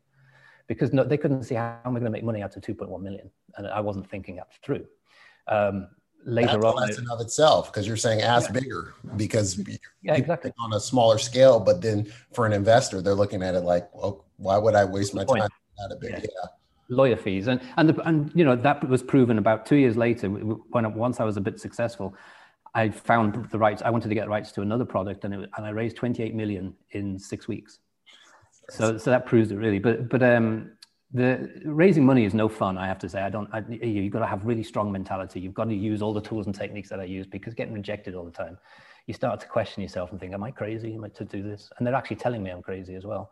because 0.66 0.92
no, 0.92 1.04
they 1.04 1.16
couldn't 1.16 1.44
see 1.44 1.54
how 1.54 1.78
am 1.84 1.96
i 1.96 2.00
going 2.00 2.04
to 2.04 2.10
make 2.10 2.24
money 2.24 2.42
out 2.42 2.56
of 2.56 2.62
2.1 2.62 3.00
million 3.00 3.30
and 3.56 3.66
i 3.68 3.80
wasn't 3.80 4.08
thinking 4.10 4.36
that 4.36 4.48
through 4.62 4.86
um, 5.48 5.88
later 6.26 6.52
That's 6.52 6.64
on. 6.64 6.72
a 6.72 6.86
lesson 6.86 7.06
of 7.10 7.20
itself 7.20 7.72
because 7.72 7.86
you're 7.86 7.96
saying 7.96 8.20
ask 8.20 8.48
yeah. 8.48 8.60
bigger 8.60 8.94
because 9.16 9.62
yeah, 10.02 10.14
exactly 10.14 10.52
on 10.60 10.72
a 10.74 10.80
smaller 10.80 11.18
scale. 11.18 11.60
But 11.60 11.80
then 11.80 12.12
for 12.32 12.44
an 12.46 12.52
investor, 12.52 13.00
they're 13.00 13.14
looking 13.14 13.42
at 13.42 13.54
it 13.54 13.60
like, 13.60 13.88
well, 13.94 14.26
why 14.36 14.58
would 14.58 14.74
I 14.74 14.84
waste 14.84 15.14
my 15.14 15.24
time 15.24 15.48
at 15.84 15.92
a 15.92 15.96
big? 15.96 16.12
Yeah. 16.12 16.18
yeah. 16.22 16.48
Lawyer 16.88 17.16
fees 17.16 17.48
and 17.48 17.60
and 17.76 17.88
the, 17.88 18.00
and 18.02 18.30
you 18.34 18.44
know 18.44 18.54
that 18.54 18.88
was 18.88 19.02
proven 19.02 19.38
about 19.38 19.66
two 19.66 19.76
years 19.76 19.96
later 19.96 20.28
when 20.28 20.94
once 20.94 21.18
I 21.18 21.24
was 21.24 21.36
a 21.36 21.40
bit 21.40 21.58
successful. 21.58 22.14
I 22.76 22.90
found 22.90 23.50
the 23.50 23.58
rights. 23.58 23.82
I 23.82 23.90
wanted 23.90 24.08
to 24.08 24.14
get 24.14 24.28
rights 24.28 24.52
to 24.52 24.62
another 24.62 24.84
product, 24.84 25.24
and 25.24 25.34
it, 25.34 25.50
and 25.56 25.66
I 25.66 25.70
raised 25.70 25.96
28 25.96 26.34
million 26.34 26.74
in 26.90 27.18
six 27.18 27.48
weeks. 27.48 27.78
So 28.70 28.98
so 28.98 29.10
that 29.10 29.26
proves 29.26 29.50
it 29.50 29.56
really. 29.56 29.80
But 29.80 30.08
but 30.08 30.22
um, 30.22 30.70
the 31.12 31.50
raising 31.64 32.04
money 32.04 32.24
is 32.24 32.34
no 32.34 32.48
fun 32.48 32.76
i 32.76 32.86
have 32.86 32.98
to 32.98 33.08
say 33.08 33.22
i 33.22 33.30
don't 33.30 33.48
I, 33.52 33.62
you've 33.70 34.12
got 34.12 34.18
to 34.18 34.26
have 34.26 34.44
really 34.44 34.64
strong 34.64 34.90
mentality 34.90 35.38
you've 35.38 35.54
got 35.54 35.68
to 35.68 35.74
use 35.74 36.02
all 36.02 36.12
the 36.12 36.20
tools 36.20 36.46
and 36.46 36.54
techniques 36.54 36.88
that 36.90 36.98
i 36.98 37.04
use 37.04 37.26
because 37.28 37.54
getting 37.54 37.74
rejected 37.74 38.16
all 38.16 38.24
the 38.24 38.32
time 38.32 38.58
you 39.06 39.14
start 39.14 39.38
to 39.40 39.46
question 39.46 39.84
yourself 39.84 40.10
and 40.10 40.18
think 40.18 40.34
am 40.34 40.42
i 40.42 40.50
crazy 40.50 40.94
am 40.94 41.04
i 41.04 41.08
to 41.10 41.24
do 41.24 41.44
this 41.44 41.70
and 41.78 41.86
they're 41.86 41.94
actually 41.94 42.16
telling 42.16 42.42
me 42.42 42.50
i'm 42.50 42.60
crazy 42.60 42.96
as 42.96 43.06
well 43.06 43.30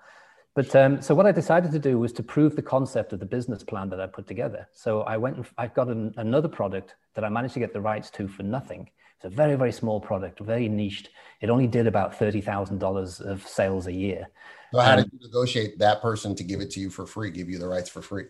But 0.54 0.74
um, 0.76 1.02
so 1.02 1.16
what 1.16 1.26
I 1.26 1.32
decided 1.32 1.72
to 1.72 1.80
do 1.80 1.98
was 1.98 2.12
to 2.12 2.22
prove 2.22 2.54
the 2.54 2.62
concept 2.62 3.12
of 3.12 3.18
the 3.18 3.26
business 3.26 3.64
plan 3.64 3.90
that 3.90 4.00
I 4.00 4.06
put 4.06 4.26
together. 4.28 4.68
So 4.72 5.02
I 5.02 5.16
went 5.16 5.36
and 5.36 5.46
I 5.58 5.66
got 5.66 5.88
an, 5.88 6.14
another 6.16 6.48
product 6.48 6.94
that 7.14 7.24
I 7.24 7.28
managed 7.28 7.54
to 7.54 7.60
get 7.60 7.72
the 7.72 7.80
rights 7.80 8.08
to 8.10 8.28
for 8.28 8.44
nothing. 8.44 8.88
It's 9.24 9.32
a 9.32 9.34
very, 9.34 9.56
very 9.56 9.72
small 9.72 10.00
product, 10.00 10.40
very 10.40 10.68
niched. 10.68 11.08
It 11.40 11.48
only 11.48 11.66
did 11.66 11.86
about 11.86 12.18
$30,000 12.18 13.20
of 13.22 13.46
sales 13.46 13.86
a 13.86 13.92
year. 13.92 14.28
So 14.72 14.80
how 14.80 14.92
um, 14.92 14.96
did 14.98 15.12
you 15.12 15.18
negotiate 15.22 15.78
that 15.78 16.02
person 16.02 16.34
to 16.34 16.44
give 16.44 16.60
it 16.60 16.70
to 16.72 16.80
you 16.80 16.90
for 16.90 17.06
free, 17.06 17.30
give 17.30 17.48
you 17.48 17.58
the 17.58 17.68
rights 17.68 17.88
for 17.88 18.02
free? 18.02 18.24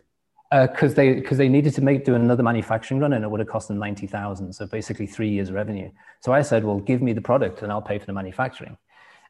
because 0.52 0.92
uh, 0.92 0.94
they 0.94 1.14
because 1.14 1.36
they 1.36 1.48
needed 1.48 1.74
to 1.74 1.80
make 1.80 2.04
do 2.04 2.14
another 2.14 2.44
manufacturing 2.44 3.00
run 3.00 3.14
and 3.14 3.24
it 3.24 3.28
would 3.28 3.40
have 3.40 3.48
cost 3.48 3.66
them 3.66 3.78
ninety 3.78 4.06
thousand. 4.06 4.52
So 4.52 4.66
basically 4.66 5.08
three 5.08 5.30
years 5.30 5.50
revenue. 5.50 5.90
So 6.20 6.32
I 6.32 6.42
said, 6.42 6.62
well, 6.62 6.78
give 6.78 7.02
me 7.02 7.12
the 7.12 7.20
product 7.20 7.62
and 7.62 7.72
I'll 7.72 7.82
pay 7.82 7.98
for 7.98 8.06
the 8.06 8.12
manufacturing. 8.12 8.76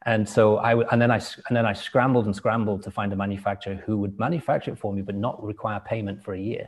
And 0.05 0.29
so 0.29 0.57
I 0.57 0.79
and 0.91 1.01
then 1.01 1.09
I 1.09 1.15
and 1.15 1.57
then 1.57 1.65
I 1.65 1.73
scrambled 1.73 2.27
and 2.27 2.35
scrambled 2.35 2.83
to 2.83 2.91
find 2.91 3.11
a 3.11 3.15
manufacturer 3.15 3.73
who 3.73 3.97
would 3.97 4.19
manufacture 4.19 4.71
it 4.71 4.77
for 4.77 4.93
me, 4.93 5.01
but 5.01 5.15
not 5.15 5.43
require 5.43 5.79
payment 5.79 6.23
for 6.23 6.35
a 6.35 6.39
year. 6.39 6.67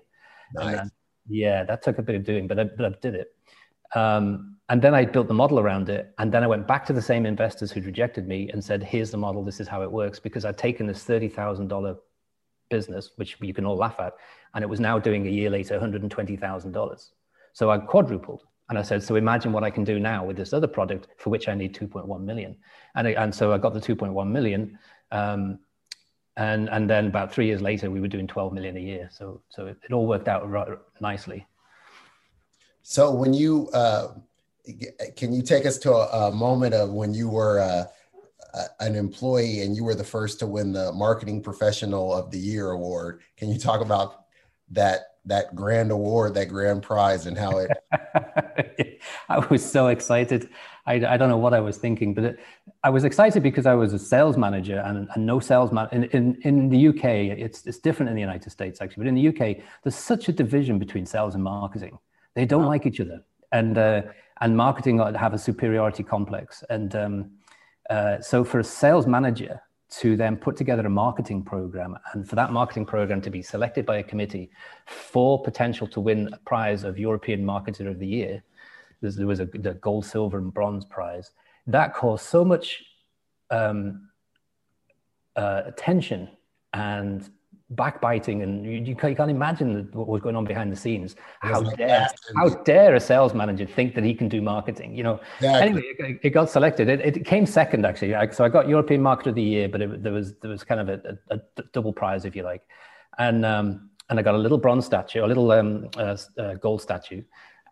Nice. 0.56 0.78
Then, 0.78 0.92
yeah, 1.30 1.64
that 1.66 1.84
took 1.84 2.00
a 2.00 2.02
bit 2.02 2.16
of 2.16 2.24
doing, 2.24 2.48
but 2.48 2.58
I, 2.58 2.64
but 2.64 2.86
I 2.86 2.96
did 3.00 3.14
it. 3.14 3.28
Um, 3.96 4.58
and 4.70 4.82
then 4.82 4.94
I 4.94 5.06
built 5.06 5.28
the 5.28 5.34
model 5.34 5.60
around 5.60 5.90
it. 5.90 6.14
And 6.18 6.32
then 6.32 6.44
I 6.44 6.48
went 6.48 6.68
back 6.68 6.86
to 6.88 6.94
the 6.94 7.02
same 7.02 7.26
investors 7.26 7.72
who'd 7.72 7.86
rejected 7.86 8.28
me 8.28 8.50
and 8.52 8.64
said, 8.64 8.84
here's 8.84 9.12
the 9.12 9.18
model. 9.18 9.44
This 9.44 9.60
is 9.60 9.68
how 9.68 9.82
it 9.82 9.92
works. 9.92 10.20
Because 10.20 10.44
I'd 10.44 10.58
taken 10.58 10.88
this 10.88 11.04
$30,000 11.06 11.98
business, 12.70 13.12
which 13.16 13.38
you 13.40 13.54
can 13.54 13.66
all 13.66 13.78
laugh 13.78 13.96
at, 14.00 14.14
and 14.54 14.64
it 14.64 14.68
was 14.68 14.80
now 14.80 15.00
doing 15.00 15.26
a 15.26 15.30
year 15.30 15.50
later 15.50 15.80
$120,000. 15.80 17.10
So 17.54 17.72
I 17.72 17.78
quadrupled. 17.78 18.44
And 18.70 18.78
I 18.78 18.82
said, 18.82 19.02
so 19.02 19.16
imagine 19.16 19.54
what 19.54 19.64
I 19.64 19.70
can 19.70 19.86
do 19.86 19.98
now 19.98 20.26
with 20.26 20.36
this 20.36 20.52
other 20.52 20.68
product 20.68 21.08
for 21.18 21.30
which 21.30 21.48
I 21.48 21.56
need 21.56 21.74
2.1 21.74 22.22
million. 22.22 22.58
And, 22.96 23.08
and 23.08 23.34
so 23.34 23.54
I 23.54 23.58
got 23.58 23.74
the 23.74 23.80
2.1 23.80 24.30
million. 24.30 24.78
Um, 25.12 25.60
and, 26.36 26.70
and 26.70 26.90
then 26.90 27.08
about 27.08 27.34
three 27.34 27.46
years 27.46 27.62
later, 27.62 27.90
we 27.90 28.02
were 28.02 28.10
doing 28.10 28.28
12 28.28 28.52
million 28.52 28.76
a 28.76 28.82
year. 28.82 29.10
So, 29.12 29.42
so 29.48 29.68
it, 29.68 29.78
it 29.84 29.94
all 29.94 30.06
worked 30.06 30.28
out 30.28 30.46
nicely. 31.00 31.48
So 32.90 33.12
when 33.12 33.34
you, 33.34 33.68
uh, 33.74 34.14
can 35.18 35.34
you 35.34 35.42
take 35.42 35.66
us 35.66 35.78
to 35.80 35.92
a, 35.92 36.30
a 36.30 36.32
moment 36.32 36.74
of 36.74 36.92
when 36.92 37.14
you 37.14 37.28
were 37.28 37.60
uh, 37.60 37.84
an 38.80 38.96
employee 38.96 39.64
and 39.64 39.76
you 39.76 39.84
were 39.84 39.94
the 39.94 40.06
first 40.06 40.40
to 40.40 40.48
win 40.48 40.72
the 40.72 40.94
marketing 40.94 41.44
professional 41.44 42.14
of 42.14 42.32
the 42.32 42.40
year 42.40 42.72
award? 42.72 43.20
Can 43.36 43.50
you 43.50 43.60
talk 43.60 43.82
about 43.82 44.24
that 44.72 45.18
that 45.26 45.54
grand 45.54 45.92
award, 45.92 46.34
that 46.36 46.48
grand 46.48 46.82
prize, 46.82 47.26
and 47.26 47.38
how 47.38 47.58
it. 47.58 49.02
I 49.30 49.40
was 49.50 49.70
so 49.70 49.88
excited. 49.88 50.48
I, 50.86 50.94
I 50.94 51.18
don't 51.18 51.28
know 51.28 51.36
what 51.36 51.54
I 51.54 51.60
was 51.60 51.76
thinking, 51.76 52.14
but 52.14 52.24
it, 52.24 52.40
I 52.86 52.90
was 52.90 53.04
excited 53.04 53.44
because 53.44 53.66
I 53.66 53.74
was 53.74 53.92
a 53.92 54.00
sales 54.00 54.38
manager 54.38 54.80
and, 54.80 55.10
and 55.14 55.26
no 55.26 55.42
salesman. 55.42 55.90
In, 55.92 56.06
in, 56.06 56.38
in 56.44 56.70
the 56.70 56.88
UK, 56.88 57.04
it's, 57.38 57.68
it's 57.68 57.80
different 57.80 58.10
in 58.10 58.16
the 58.16 58.22
United 58.22 58.50
States, 58.50 58.80
actually, 58.80 59.04
but 59.04 59.10
in 59.10 59.16
the 59.16 59.28
UK, 59.28 59.58
there's 59.84 59.96
such 59.96 60.30
a 60.30 60.32
division 60.32 60.80
between 60.80 61.06
sales 61.06 61.36
and 61.36 61.44
marketing. 61.44 62.00
They 62.38 62.46
don't 62.46 62.66
like 62.66 62.86
each 62.86 63.02
other. 63.02 63.20
And, 63.52 63.80
uh, 63.80 64.04
and 64.42 64.56
marketing 64.56 65.00
have 65.00 65.34
a 65.34 65.40
superiority 65.40 66.04
complex. 66.04 66.64
And 66.70 66.96
um, 66.96 67.32
uh, 67.90 68.22
so 68.22 68.44
for 68.44 68.60
a 68.60 68.64
sales 68.64 69.08
manager, 69.08 69.60
to 69.90 70.18
then 70.18 70.36
put 70.36 70.56
together 70.58 70.86
a 70.86 70.90
marketing 70.90 71.42
program 71.42 71.98
and 72.12 72.28
for 72.30 72.36
that 72.36 72.52
marketing 72.52 72.86
program 72.86 73.22
to 73.22 73.30
be 73.30 73.42
selected 73.42 73.86
by 73.86 73.98
a 73.98 74.04
committee 74.04 74.52
for 74.86 75.42
potential 75.42 75.88
to 75.88 76.02
win 76.02 76.30
a 76.34 76.38
prize 76.40 76.84
of 76.84 77.00
European 77.00 77.42
Marketer 77.44 77.90
of 77.90 77.98
the 77.98 78.06
Year. 78.06 78.44
There 79.02 79.26
was 79.26 79.40
a 79.40 79.46
the 79.46 79.76
gold, 79.76 80.06
silver, 80.06 80.38
and 80.40 80.54
bronze 80.54 80.84
prize. 80.86 81.32
That 81.68 81.94
caused 81.94 82.26
so 82.26 82.44
much 82.44 82.84
um, 83.50 84.10
uh, 85.36 85.62
attention 85.66 86.30
and 86.74 87.30
backbiting 87.72 88.44
and 88.44 88.66
you, 88.66 88.72
you, 88.72 88.96
can't, 88.96 89.12
you, 89.12 89.16
can't, 89.16 89.30
imagine 89.30 89.90
what 89.92 90.08
was 90.08 90.22
going 90.22 90.36
on 90.36 90.46
behind 90.46 90.72
the 90.72 90.76
scenes. 90.76 91.16
How 91.42 91.62
dare 91.62 92.08
how 92.36 92.50
dare 92.64 92.96
a 92.96 93.00
sales 93.00 93.34
manager 93.34 93.66
think 93.66 93.94
that 93.96 94.06
he 94.06 94.14
can 94.14 94.30
do 94.30 94.42
marketing 94.42 94.96
you 94.96 95.04
know? 95.04 95.20
Exactly. 95.38 95.62
anyway 95.62 95.82
it, 96.00 96.20
it, 96.24 96.30
got 96.30 96.50
selected. 96.50 96.88
It, 96.88 97.02
it, 97.02 97.26
came 97.26 97.46
second 97.46 97.86
actually. 97.86 98.16
So 98.32 98.46
i 98.46 98.50
got 98.50 98.70
european 98.70 99.02
market 99.02 99.28
of 99.28 99.36
the 99.36 99.44
year 99.44 99.68
but 99.68 99.82
it, 99.82 100.02
there 100.02 100.14
was 100.14 100.36
there 100.42 100.50
was 100.50 100.64
kind 100.64 100.80
of 100.80 100.90
a, 100.90 101.18
a, 101.30 101.36
a 101.36 101.64
double 101.74 101.92
prize 101.92 102.24
if 102.24 102.36
you 102.36 102.44
like. 102.44 102.62
And 103.18 103.46
um, 103.46 103.90
and 104.10 104.18
i 104.18 104.22
got 104.22 104.36
a 104.36 104.38
little 104.38 104.58
bronze 104.58 104.86
statue 104.86 105.26
a 105.26 105.28
little 105.28 105.52
um, 105.52 105.90
uh, 105.98 106.18
uh, 106.38 106.54
gold 106.56 106.82
statue 106.82 107.22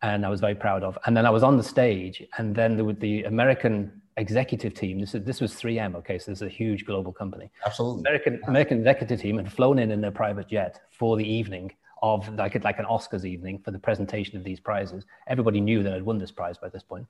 and 0.01 0.25
i 0.25 0.29
was 0.29 0.41
very 0.41 0.55
proud 0.55 0.83
of. 0.83 0.97
And 1.05 1.15
then 1.15 1.25
i 1.25 1.29
was 1.29 1.43
on 1.43 1.55
the 1.55 1.63
stage 1.63 2.21
and 2.37 2.53
then 2.53 2.83
was 2.85 2.97
the 2.97 3.23
american 3.23 4.01
executive 4.17 4.73
team. 4.73 4.99
This 4.99 5.15
is 5.15 5.23
this 5.23 5.41
was 5.41 5.53
3M. 5.53 5.95
Okay, 5.95 6.17
so 6.17 6.31
this 6.31 6.39
is 6.39 6.47
a 6.47 6.49
huge 6.49 6.85
global 6.85 7.11
company. 7.11 7.51
Absolutely. 7.65 8.01
American 8.01 8.41
American 8.47 8.77
executive 8.79 9.21
team 9.21 9.37
had 9.37 9.51
flown 9.51 9.79
in 9.79 9.91
in 9.91 10.01
their 10.01 10.11
private 10.11 10.47
jet 10.47 10.81
for 10.91 11.17
the 11.17 11.27
evening 11.27 11.71
of 12.01 12.27
like 12.35 12.61
like 12.63 12.79
an 12.79 12.85
Oscars 12.85 13.25
evening 13.25 13.59
for 13.63 13.71
the 13.71 13.79
presentation 13.79 14.37
of 14.37 14.43
these 14.43 14.59
prizes. 14.59 15.05
Everybody 15.27 15.59
knew 15.59 15.83
that 15.83 15.93
I'd 15.93 16.03
won 16.03 16.17
this 16.17 16.31
prize 16.31 16.57
by 16.57 16.69
this 16.69 16.83
point, 16.83 17.07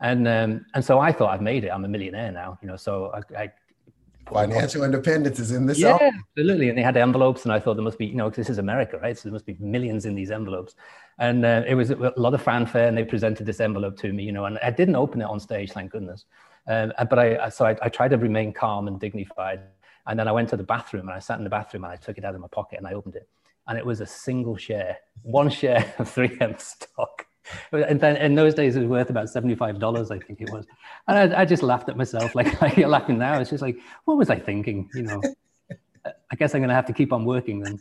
and 0.00 0.28
um, 0.28 0.66
and 0.74 0.84
so 0.84 0.98
I 1.00 1.12
thought 1.12 1.30
I've 1.30 1.42
made 1.42 1.64
it. 1.64 1.68
I'm 1.68 1.84
a 1.84 1.88
millionaire 1.88 2.32
now. 2.32 2.58
You 2.62 2.68
know, 2.68 2.76
so 2.76 3.12
I. 3.14 3.42
I 3.44 3.52
Financial 4.26 4.84
independence 4.84 5.38
is 5.38 5.52
in 5.52 5.66
this. 5.66 5.78
Yeah, 5.78 5.90
album. 5.90 6.24
absolutely. 6.30 6.70
And 6.70 6.78
they 6.78 6.82
had 6.82 6.96
envelopes, 6.96 7.44
and 7.44 7.52
I 7.52 7.60
thought 7.60 7.74
there 7.74 7.84
must 7.84 7.98
be, 7.98 8.06
you 8.06 8.14
know, 8.14 8.30
this 8.30 8.48
is 8.48 8.56
America, 8.56 8.96
right? 8.96 9.18
So 9.18 9.24
there 9.24 9.34
must 9.34 9.44
be 9.44 9.54
millions 9.60 10.06
in 10.06 10.14
these 10.14 10.30
envelopes. 10.30 10.76
And 11.18 11.44
uh, 11.44 11.62
it 11.66 11.74
was 11.74 11.90
a 11.90 12.12
lot 12.16 12.34
of 12.34 12.42
fanfare, 12.42 12.88
and 12.88 12.96
they 12.96 13.04
presented 13.04 13.46
this 13.46 13.60
envelope 13.60 13.96
to 13.98 14.12
me, 14.12 14.24
you 14.24 14.32
know, 14.32 14.46
and 14.46 14.58
I 14.62 14.70
didn't 14.70 14.96
open 14.96 15.20
it 15.20 15.24
on 15.24 15.38
stage, 15.38 15.70
thank 15.72 15.92
goodness. 15.92 16.24
Um, 16.66 16.92
but 17.10 17.18
I, 17.18 17.48
so 17.50 17.66
I, 17.66 17.76
I 17.82 17.88
tried 17.88 18.08
to 18.08 18.18
remain 18.18 18.52
calm 18.52 18.88
and 18.88 18.98
dignified. 18.98 19.60
And 20.06 20.18
then 20.18 20.28
I 20.28 20.32
went 20.32 20.48
to 20.50 20.56
the 20.56 20.64
bathroom 20.64 21.08
and 21.08 21.16
I 21.16 21.18
sat 21.18 21.38
in 21.38 21.44
the 21.44 21.50
bathroom 21.50 21.84
and 21.84 21.92
I 21.92 21.96
took 21.96 22.18
it 22.18 22.24
out 22.24 22.34
of 22.34 22.40
my 22.40 22.48
pocket 22.48 22.78
and 22.78 22.86
I 22.86 22.92
opened 22.92 23.16
it. 23.16 23.28
And 23.66 23.78
it 23.78 23.86
was 23.86 24.00
a 24.00 24.06
single 24.06 24.56
share, 24.56 24.98
one 25.22 25.48
share 25.48 25.94
of 25.98 26.14
3M 26.14 26.60
stock. 26.60 27.26
And 27.72 28.00
then 28.00 28.16
in 28.16 28.34
those 28.34 28.54
days, 28.54 28.76
it 28.76 28.80
was 28.80 28.88
worth 28.88 29.10
about 29.10 29.26
$75, 29.26 30.10
I 30.10 30.18
think 30.18 30.40
it 30.40 30.50
was. 30.50 30.66
And 31.08 31.34
I, 31.34 31.42
I 31.42 31.44
just 31.44 31.62
laughed 31.62 31.88
at 31.90 31.96
myself, 31.96 32.34
like, 32.34 32.60
like 32.62 32.76
you're 32.76 32.88
laughing 32.88 33.18
now. 33.18 33.38
It's 33.38 33.50
just 33.50 33.62
like, 33.62 33.78
what 34.04 34.16
was 34.16 34.30
I 34.30 34.38
thinking? 34.38 34.88
You 34.94 35.02
know, 35.02 35.22
I 36.06 36.36
guess 36.36 36.54
I'm 36.54 36.60
going 36.60 36.70
to 36.70 36.74
have 36.74 36.86
to 36.86 36.92
keep 36.92 37.12
on 37.12 37.24
working 37.24 37.60
then. 37.60 37.78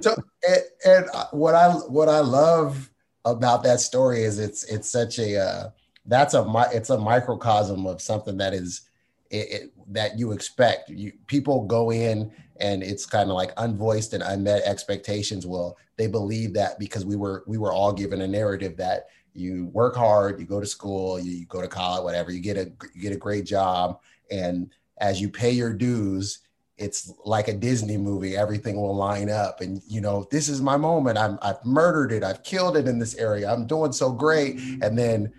So, 0.00 0.14
and, 0.48 0.62
and, 0.84 1.06
what 1.32 1.54
I, 1.54 1.70
what 1.72 2.08
I 2.08 2.20
love 2.20 2.90
about 3.24 3.62
that 3.62 3.80
story 3.80 4.22
is 4.22 4.38
it's, 4.38 4.64
it's 4.64 4.90
such 4.90 5.18
a, 5.18 5.38
uh, 5.38 5.70
that's 6.06 6.34
a 6.34 6.44
it's 6.72 6.90
a 6.90 6.98
microcosm 6.98 7.86
of 7.86 8.00
something 8.00 8.36
that 8.36 8.52
is 8.52 8.82
it, 9.30 9.36
it, 9.36 9.92
that 9.92 10.18
you 10.18 10.32
expect. 10.32 10.90
You 10.90 11.12
people 11.26 11.64
go 11.64 11.90
in 11.90 12.30
and 12.60 12.82
it's 12.82 13.06
kind 13.06 13.30
of 13.30 13.36
like 13.36 13.54
unvoiced 13.56 14.12
and 14.12 14.22
unmet 14.22 14.62
expectations. 14.64 15.46
Well, 15.46 15.76
they 15.96 16.06
believe 16.06 16.52
that 16.54 16.78
because 16.78 17.04
we 17.04 17.16
were 17.16 17.44
we 17.46 17.58
were 17.58 17.72
all 17.72 17.92
given 17.92 18.20
a 18.20 18.28
narrative 18.28 18.76
that 18.76 19.06
you 19.32 19.66
work 19.72 19.96
hard, 19.96 20.38
you 20.38 20.46
go 20.46 20.60
to 20.60 20.66
school, 20.66 21.18
you, 21.18 21.32
you 21.32 21.46
go 21.46 21.60
to 21.60 21.68
college, 21.68 22.04
whatever, 22.04 22.30
you 22.30 22.40
get 22.40 22.56
a 22.56 22.70
you 22.94 23.00
get 23.00 23.12
a 23.12 23.18
great 23.18 23.44
job, 23.44 24.00
and 24.30 24.70
as 24.98 25.20
you 25.20 25.28
pay 25.28 25.50
your 25.50 25.72
dues, 25.72 26.40
it's 26.76 27.12
like 27.24 27.48
a 27.48 27.54
Disney 27.54 27.96
movie. 27.96 28.36
Everything 28.36 28.76
will 28.76 28.96
line 28.96 29.30
up, 29.30 29.60
and 29.60 29.80
you 29.86 30.00
know 30.00 30.26
this 30.30 30.48
is 30.48 30.60
my 30.60 30.76
moment. 30.76 31.18
I'm 31.18 31.38
I've 31.42 31.64
murdered 31.64 32.12
it. 32.12 32.22
I've 32.22 32.42
killed 32.42 32.76
it 32.76 32.88
in 32.88 32.98
this 32.98 33.14
area. 33.16 33.52
I'm 33.52 33.66
doing 33.66 33.92
so 33.92 34.12
great, 34.12 34.58
and 34.82 34.98
then 34.98 35.32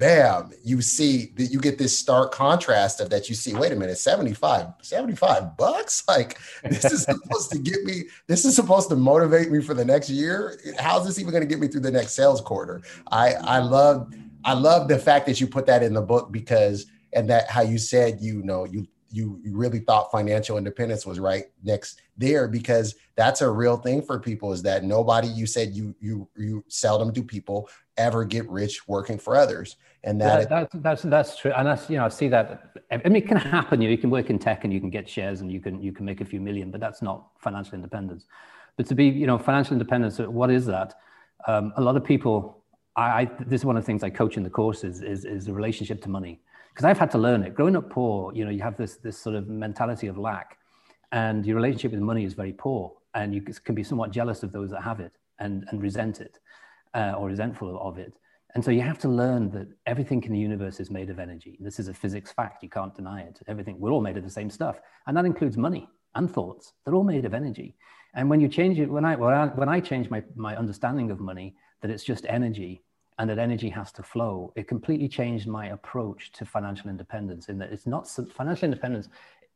bam, 0.00 0.50
you 0.64 0.80
see 0.80 1.26
that 1.36 1.52
you 1.52 1.60
get 1.60 1.76
this 1.76 1.96
stark 1.96 2.32
contrast 2.32 3.00
of 3.00 3.10
that 3.10 3.28
you 3.28 3.34
see, 3.34 3.54
wait 3.54 3.70
a 3.70 3.76
minute, 3.76 3.98
75, 3.98 4.68
75 4.82 5.56
bucks? 5.56 6.02
Like 6.08 6.38
this 6.64 6.86
is 6.86 7.04
supposed 7.04 7.52
to 7.52 7.58
get 7.58 7.84
me, 7.84 8.04
this 8.26 8.44
is 8.44 8.56
supposed 8.56 8.88
to 8.88 8.96
motivate 8.96 9.52
me 9.52 9.62
for 9.62 9.74
the 9.74 9.84
next 9.84 10.10
year. 10.10 10.58
How's 10.78 11.06
this 11.06 11.20
even 11.20 11.30
going 11.30 11.42
to 11.42 11.46
get 11.46 11.60
me 11.60 11.68
through 11.68 11.82
the 11.82 11.90
next 11.90 12.12
sales 12.12 12.40
quarter? 12.40 12.82
I 13.12 13.34
I 13.34 13.58
love 13.58 14.12
I 14.44 14.54
love 14.54 14.88
the 14.88 14.98
fact 14.98 15.26
that 15.26 15.40
you 15.40 15.46
put 15.46 15.66
that 15.66 15.84
in 15.84 15.94
the 15.94 16.02
book 16.02 16.32
because 16.32 16.86
and 17.12 17.30
that 17.30 17.48
how 17.48 17.60
you 17.60 17.78
said 17.78 18.18
you 18.20 18.42
know 18.42 18.64
you 18.64 18.88
you, 19.10 19.40
really 19.44 19.80
thought 19.80 20.10
financial 20.10 20.56
independence 20.56 21.04
was 21.04 21.18
right 21.18 21.46
next 21.62 22.00
there 22.16 22.48
because 22.48 22.94
that's 23.16 23.40
a 23.40 23.50
real 23.50 23.76
thing 23.76 24.02
for 24.02 24.18
people 24.18 24.52
is 24.52 24.62
that 24.62 24.84
nobody 24.84 25.28
you 25.28 25.46
said 25.46 25.72
you 25.72 25.94
you 26.00 26.28
you 26.36 26.64
seldom 26.68 27.12
do 27.12 27.22
people 27.22 27.68
ever 27.96 28.24
get 28.24 28.48
rich 28.48 28.86
working 28.88 29.18
for 29.18 29.36
others. 29.36 29.76
And 30.04 30.20
that, 30.20 30.48
that 30.48 30.70
that's, 30.72 30.74
that's 30.82 31.02
that's 31.02 31.38
true. 31.38 31.52
And 31.52 31.66
that's 31.66 31.90
you 31.90 31.96
know 31.96 32.06
i 32.06 32.08
see 32.08 32.28
that 32.28 32.72
i 32.90 32.96
mean 32.96 33.16
it 33.16 33.28
can 33.28 33.36
happen 33.36 33.82
you, 33.82 33.88
know, 33.88 33.92
you 33.92 33.98
can 33.98 34.10
work 34.10 34.30
in 34.30 34.38
tech 34.38 34.64
and 34.64 34.72
you 34.72 34.80
can 34.80 34.90
get 34.90 35.08
shares 35.08 35.40
and 35.40 35.52
you 35.52 35.60
can 35.60 35.82
you 35.82 35.92
can 35.92 36.04
make 36.06 36.20
a 36.20 36.24
few 36.24 36.40
million 36.40 36.70
but 36.70 36.80
that's 36.80 37.02
not 37.02 37.28
financial 37.38 37.74
independence. 37.74 38.26
But 38.76 38.86
to 38.86 38.94
be 38.94 39.06
you 39.06 39.26
know 39.26 39.38
financial 39.38 39.72
independence 39.72 40.18
what 40.18 40.50
is 40.50 40.66
that? 40.66 40.94
Um, 41.46 41.72
a 41.76 41.82
lot 41.82 41.96
of 41.96 42.04
people 42.04 42.64
I, 42.96 43.02
I, 43.02 43.24
this 43.46 43.60
is 43.62 43.64
one 43.64 43.76
of 43.76 43.82
the 43.82 43.86
things 43.86 44.02
i 44.02 44.10
coach 44.10 44.36
in 44.36 44.42
the 44.42 44.50
courses 44.50 45.00
is, 45.00 45.24
is 45.24 45.46
the 45.46 45.52
relationship 45.52 46.02
to 46.02 46.08
money 46.08 46.40
because 46.70 46.84
i've 46.84 46.98
had 46.98 47.10
to 47.10 47.18
learn 47.18 47.42
it 47.42 47.54
growing 47.54 47.76
up 47.76 47.90
poor 47.90 48.32
you 48.34 48.44
know 48.44 48.50
you 48.50 48.62
have 48.62 48.76
this 48.76 48.96
this 48.96 49.18
sort 49.18 49.36
of 49.36 49.48
mentality 49.48 50.06
of 50.06 50.16
lack 50.18 50.58
and 51.12 51.44
your 51.44 51.56
relationship 51.56 51.92
with 51.92 52.00
money 52.00 52.24
is 52.24 52.34
very 52.34 52.52
poor 52.52 52.92
and 53.14 53.34
you 53.34 53.42
can 53.42 53.74
be 53.74 53.82
somewhat 53.82 54.10
jealous 54.10 54.42
of 54.42 54.52
those 54.52 54.70
that 54.70 54.82
have 54.82 55.00
it 55.00 55.12
and, 55.40 55.64
and 55.70 55.82
resent 55.82 56.20
it 56.20 56.38
uh, 56.94 57.14
or 57.16 57.28
resentful 57.28 57.80
of 57.80 57.98
it 57.98 58.14
and 58.54 58.64
so 58.64 58.70
you 58.70 58.82
have 58.82 58.98
to 58.98 59.08
learn 59.08 59.50
that 59.50 59.68
everything 59.86 60.22
in 60.24 60.32
the 60.32 60.38
universe 60.38 60.80
is 60.80 60.90
made 60.90 61.08
of 61.08 61.18
energy. 61.18 61.56
This 61.60 61.78
is 61.78 61.88
a 61.88 61.94
physics 61.94 62.32
fact. 62.32 62.62
You 62.62 62.68
can't 62.68 62.94
deny 62.94 63.22
it. 63.22 63.38
Everything, 63.46 63.78
we're 63.78 63.92
all 63.92 64.00
made 64.00 64.16
of 64.16 64.24
the 64.24 64.30
same 64.30 64.50
stuff. 64.50 64.80
And 65.06 65.16
that 65.16 65.24
includes 65.24 65.56
money. 65.56 65.88
and 66.16 66.28
thoughts. 66.28 66.72
They're 66.84 66.94
all 66.94 67.04
made 67.04 67.24
of 67.24 67.34
energy. 67.34 67.76
And 68.14 68.28
when 68.28 68.40
you 68.40 68.48
change 68.48 68.80
it, 68.80 68.90
when 68.90 69.04
I, 69.04 69.14
when 69.14 69.32
I, 69.32 69.46
when 69.46 69.68
I 69.68 69.78
change 69.78 70.10
my, 70.10 70.24
my 70.34 70.56
understanding 70.56 71.12
of 71.12 71.20
money, 71.20 71.54
that 71.80 71.90
it's 71.90 72.02
just 72.02 72.26
energy 72.28 72.82
and 73.20 73.30
that 73.30 73.38
energy 73.38 73.68
has 73.68 73.92
to 73.92 74.02
flow, 74.02 74.52
it 74.56 74.66
completely 74.66 75.08
changed 75.08 75.46
my 75.46 75.66
approach 75.68 76.32
to 76.32 76.44
financial 76.44 76.90
independence 76.90 77.48
in 77.48 77.58
that 77.58 77.72
it's 77.72 77.86
not 77.86 78.08
financial 78.08 78.64
independence 78.64 79.08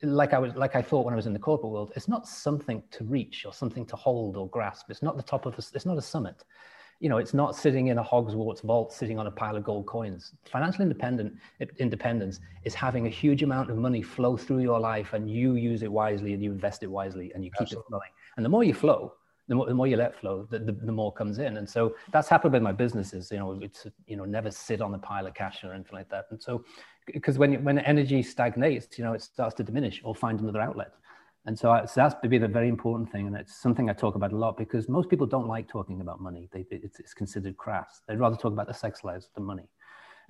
like 0.03 0.35
I 0.35 0.39
was 0.39 0.55
like 0.55 0.77
I 0.77 0.83
thought 0.83 1.07
when 1.07 1.15
I 1.15 1.17
was 1.17 1.27
in 1.27 1.33
the 1.33 1.39
corporate 1.39 1.73
world, 1.73 1.93
it's 1.97 2.09
not 2.09 2.29
something 2.29 2.83
to 2.91 3.05
reach 3.05 3.47
or 3.47 3.55
something 3.55 3.87
to 3.87 3.97
hold 3.97 4.37
or 4.37 4.49
grasp. 4.49 4.91
It's 4.91 5.03
not 5.03 5.17
the 5.17 5.23
top 5.23 5.47
of 5.47 5.55
a, 5.55 5.63
it's 5.75 5.87
not 5.87 5.97
a 5.97 6.03
summit 6.03 6.45
you 7.01 7.09
know, 7.09 7.19
it's 7.19 7.35
not 7.35 7.57
sitting 7.57 7.89
in 7.89 7.99
a 7.99 8.05
Hogwarts 8.05 8.63
vault, 8.63 8.93
sitting 8.93 9.19
on 9.19 9.27
a 9.27 9.31
pile 9.31 9.57
of 9.57 9.65
gold 9.65 9.87
coins. 9.87 10.33
Financial 10.45 10.83
independent, 10.83 11.35
independence 11.79 12.41
is 12.65 12.75
having 12.75 13.07
a 13.07 13.11
huge 13.11 13.43
amount 13.43 13.69
of 13.71 13.77
money 13.77 14.01
flow 14.01 14.37
through 14.37 14.61
your 14.61 14.81
life 14.81 15.13
and 15.13 15.29
you 15.29 15.55
use 15.55 15.83
it 15.83 15.91
wisely 15.91 16.35
and 16.35 16.43
you 16.43 16.53
invest 16.53 16.83
it 16.83 16.91
wisely 16.91 17.33
and 17.35 17.45
you 17.45 17.51
keep 17.51 17.63
Absolutely. 17.63 17.85
it 17.85 17.89
flowing. 17.89 18.11
And 18.37 18.45
the 18.45 18.49
more 18.49 18.65
you 18.65 18.75
flow, 18.75 19.13
the 19.49 19.55
more, 19.55 19.67
the 19.67 19.75
more 19.75 19.87
you 19.87 19.97
let 19.97 20.19
flow, 20.19 20.47
the, 20.51 20.59
the, 20.59 20.73
the, 20.73 20.93
more 20.93 21.13
comes 21.13 21.39
in. 21.39 21.59
And 21.59 21.69
so 21.69 21.95
that's 22.11 22.29
happened 22.29 22.55
with 22.55 22.63
my 22.63 22.73
businesses. 22.73 23.31
You 23.31 23.39
know, 23.39 23.59
it's, 23.61 23.87
you 24.07 24.17
know, 24.17 24.25
never 24.25 24.51
sit 24.51 24.81
on 24.81 24.95
a 24.95 24.99
pile 24.99 25.27
of 25.27 25.35
cash 25.35 25.63
or 25.65 25.73
anything 25.73 25.93
like 25.93 26.09
that. 26.11 26.27
And 26.31 26.43
so, 26.43 26.65
because 27.07 27.37
when, 27.37 27.63
when 27.63 27.79
energy 27.81 28.23
stagnates, 28.23 28.99
you 28.99 29.05
know, 29.05 29.13
it 29.13 29.23
starts 29.23 29.55
to 29.57 29.63
diminish 29.63 30.01
or 30.05 30.15
find 30.15 30.41
another 30.41 30.61
outlet. 30.61 30.93
And 31.47 31.59
so, 31.59 31.71
I, 31.71 31.85
so 31.85 31.93
that's 31.97 32.15
been 32.27 32.43
a 32.43 32.49
very 32.49 32.69
important 32.69 33.13
thing, 33.13 33.27
and 33.27 33.37
it's 33.37 33.55
something 33.55 33.91
I 33.91 33.93
talk 33.93 34.15
about 34.15 34.33
a 34.33 34.37
lot 34.37 34.57
because 34.57 34.89
most 34.89 35.11
people 35.11 35.27
don't 35.27 35.47
like 35.47 35.69
talking 35.69 36.01
about 36.01 36.21
money. 36.21 36.49
They, 36.53 36.65
it's, 36.71 36.99
it's, 36.99 37.13
considered 37.13 37.59
crass. 37.59 38.01
They'd 38.09 38.19
rather 38.19 38.37
talk 38.37 38.53
about 38.53 38.67
the 38.67 38.73
sex 38.73 39.05
lives 39.05 39.29
than 39.35 39.45
money. 39.45 39.69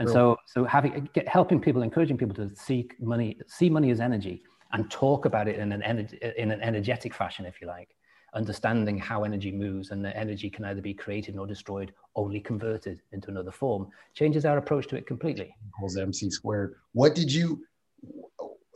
And 0.01 0.11
so, 0.11 0.37
so 0.47 0.65
having 0.65 1.09
get, 1.15 1.29
helping 1.29 1.61
people, 1.61 1.83
encouraging 1.83 2.19
people 2.19 2.35
to 2.35 2.53
see 2.57 2.91
money, 2.99 3.39
see 3.47 3.71
money 3.71 3.93
as 3.93 4.01
energy, 4.01 4.43
and 4.73 4.91
talk 4.91 5.25
about 5.25 5.47
it 5.47 5.61
in 5.61 5.71
an 5.71 5.85
energy, 5.85 6.19
in 6.37 6.51
an 6.51 6.61
energetic 6.61 7.15
fashion, 7.15 7.47
if 7.47 7.61
you 7.61 7.69
like, 7.69 7.95
understanding 8.35 8.99
how 8.99 9.25
energy 9.25 9.51
moves 9.51 9.91
and 9.91 10.05
that 10.05 10.17
energy 10.17 10.51
can 10.51 10.65
either 10.65 10.81
be 10.81 10.95
created 10.95 11.37
or 11.37 11.47
destroyed, 11.47 11.93
only 12.17 12.41
converted 12.41 13.01
into 13.13 13.31
another 13.31 13.51
form, 13.51 13.89
changes 14.15 14.45
our 14.45 14.59
approach 14.59 14.87
to 14.89 14.97
it 14.97 15.07
completely. 15.07 15.55
Equals 15.69 15.97
MC 15.97 16.31
squared. 16.31 16.75
What 16.93 17.15
did 17.15 17.33
you? 17.33 17.65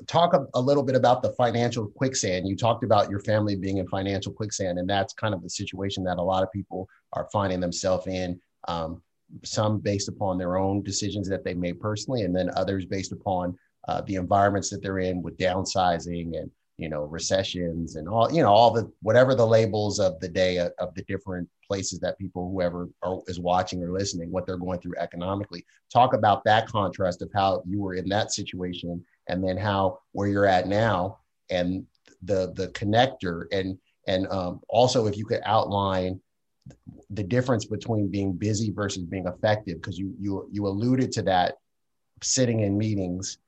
talk 0.06 0.32
a, 0.32 0.46
a, 0.54 0.60
little 0.60 0.82
bit 0.82 0.94
about 0.94 1.22
the 1.22 1.32
financial 1.32 1.86
quicksand. 1.88 2.46
You 2.46 2.56
talked 2.56 2.84
about 2.84 3.10
your 3.10 3.20
family 3.20 3.56
being 3.56 3.78
in 3.78 3.88
financial 3.88 4.32
quicksand, 4.32 4.78
and 4.78 4.88
that's 4.88 5.12
kind 5.12 5.34
of 5.34 5.42
the 5.42 5.50
situation 5.50 6.04
that 6.04 6.18
a 6.18 6.22
lot 6.22 6.42
of 6.42 6.52
people 6.52 6.88
are 7.12 7.28
finding 7.32 7.60
themselves 7.60 8.06
in. 8.06 8.40
Um, 8.68 9.02
some 9.44 9.78
based 9.78 10.08
upon 10.08 10.38
their 10.38 10.56
own 10.56 10.82
decisions 10.82 11.28
that 11.28 11.44
they 11.44 11.52
made 11.52 11.80
personally, 11.80 12.22
and 12.22 12.34
then 12.34 12.50
others 12.56 12.86
based 12.86 13.12
upon 13.12 13.58
uh, 13.86 14.00
the 14.02 14.14
environments 14.14 14.70
that 14.70 14.82
they're 14.82 15.00
in 15.00 15.22
with 15.22 15.36
downsizing 15.36 16.38
and 16.38 16.50
you 16.78 16.88
know 16.88 17.02
recessions 17.02 17.96
and 17.96 18.08
all 18.08 18.32
you 18.32 18.40
know 18.40 18.48
all 18.48 18.70
the 18.70 18.90
whatever 19.02 19.34
the 19.34 19.46
labels 19.46 19.98
of 19.98 20.18
the 20.20 20.28
day 20.28 20.58
of, 20.58 20.72
of 20.78 20.94
the 20.94 21.02
different 21.02 21.48
places 21.66 22.00
that 22.00 22.18
people 22.18 22.50
whoever 22.50 22.88
are, 23.02 23.18
is 23.26 23.38
watching 23.38 23.82
or 23.82 23.92
listening 23.92 24.30
what 24.30 24.46
they're 24.46 24.56
going 24.56 24.80
through 24.80 24.94
economically. 24.96 25.64
Talk 25.92 26.14
about 26.14 26.42
that 26.44 26.66
contrast 26.68 27.20
of 27.20 27.30
how 27.34 27.62
you 27.66 27.80
were 27.80 27.94
in 27.94 28.08
that 28.08 28.32
situation 28.32 29.04
and 29.28 29.44
then 29.44 29.56
how 29.58 29.98
where 30.12 30.28
you're 30.28 30.46
at 30.46 30.66
now 30.66 31.18
and 31.50 31.84
the 32.22 32.52
the 32.54 32.68
connector. 32.68 33.44
And 33.52 33.78
and 34.06 34.26
um, 34.28 34.60
also 34.68 35.06
if 35.06 35.16
you 35.18 35.26
could 35.26 35.42
outline 35.44 36.20
the 37.10 37.22
difference 37.22 37.64
between 37.64 38.08
being 38.08 38.32
busy 38.32 38.70
versus 38.70 39.04
being 39.04 39.26
effective 39.26 39.76
because 39.80 39.98
you 39.98 40.14
you 40.18 40.48
you 40.52 40.66
alluded 40.66 41.12
to 41.12 41.22
that 41.22 41.56
sitting 42.22 42.60
in 42.60 42.76
meetings 42.76 43.38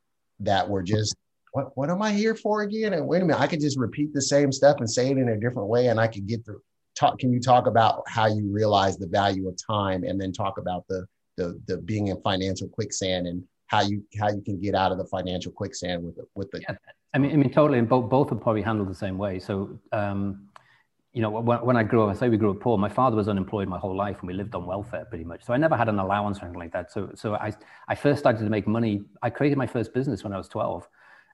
that 0.41 0.69
were 0.69 0.83
just 0.83 1.17
what 1.53 1.77
what 1.77 1.91
am 1.91 2.03
I 2.03 2.13
here 2.13 2.35
for 2.35 2.63
again? 2.63 2.93
And 2.95 3.07
wait 3.07 3.23
a 3.23 3.25
minute, 3.25 3.41
I 3.41 3.47
could 3.47 3.61
just 3.61 3.79
repeat 3.79 4.13
the 4.13 4.23
same 4.23 4.53
stuff 4.53 4.79
and 4.79 4.91
say 4.91 5.11
it 5.11 5.19
in 5.19 5.29
a 5.29 5.37
different 5.39 5.69
way, 5.69 5.89
and 5.89 6.01
I 6.01 6.07
could 6.07 6.27
get 6.27 6.45
through. 6.45 6.63
Talk. 6.97 7.19
Can 7.19 7.33
you 7.33 7.41
talk 7.41 7.67
about 7.67 8.03
how 8.09 8.27
you 8.27 8.51
realize 8.53 8.99
the 8.99 9.07
value 9.07 9.49
of 9.49 9.57
time, 9.65 10.05
and 10.05 10.21
then 10.21 10.33
talk 10.33 10.59
about 10.59 10.85
the 10.89 11.07
the 11.37 11.61
the 11.67 11.79
being 11.79 12.09
in 12.09 12.21
financial 12.23 12.69
quicksand 12.69 13.27
and 13.27 13.43
how 13.67 13.81
you 13.81 14.05
how 14.19 14.29
you 14.29 14.43
can 14.43 14.61
get 14.61 14.75
out 14.75 14.93
of 14.93 14.99
the 14.99 15.05
financial 15.07 15.53
quicksand 15.53 16.05
with 16.05 16.17
the, 16.17 16.25
with 16.35 16.51
the. 16.51 16.61
Yeah. 16.61 16.75
I 17.15 17.19
mean, 17.19 17.33
I 17.33 17.37
mean, 17.37 17.51
totally, 17.51 17.79
and 17.79 17.89
both 17.89 18.11
both 18.11 18.33
are 18.33 18.37
probably 18.37 18.63
handled 18.63 18.89
the 18.91 18.95
same 18.95 19.19
way. 19.19 19.39
So, 19.39 19.79
um, 19.93 20.49
you 21.13 21.23
know, 21.23 21.31
when, 21.31 21.59
when 21.59 21.77
I 21.77 21.83
grew 21.83 22.03
up, 22.05 22.11
I 22.11 22.19
say 22.19 22.29
we 22.29 22.37
grew 22.37 22.51
up 22.51 22.61
poor. 22.61 22.77
My 22.79 22.89
father 22.89 23.17
was 23.17 23.29
unemployed 23.29 23.69
my 23.69 23.79
whole 23.79 23.97
life, 23.97 24.19
and 24.21 24.29
we 24.29 24.35
lived 24.35 24.55
on 24.55 24.67
welfare 24.67 25.05
pretty 25.05 25.25
much. 25.25 25.45
So 25.45 25.53
I 25.53 25.57
never 25.57 25.77
had 25.77 25.89
an 25.89 25.99
allowance 25.99 26.39
or 26.39 26.43
anything 26.43 26.61
like 26.61 26.73
that. 26.73 26.93
So, 26.93 27.11
so 27.15 27.35
I 27.35 27.53
I 27.89 27.95
first 27.95 28.19
started 28.21 28.45
to 28.45 28.51
make 28.51 28.67
money. 28.67 29.03
I 29.23 29.31
created 29.31 29.57
my 29.59 29.67
first 29.67 29.95
business 29.95 30.23
when 30.25 30.33
I 30.33 30.37
was 30.37 30.49
twelve, 30.49 30.89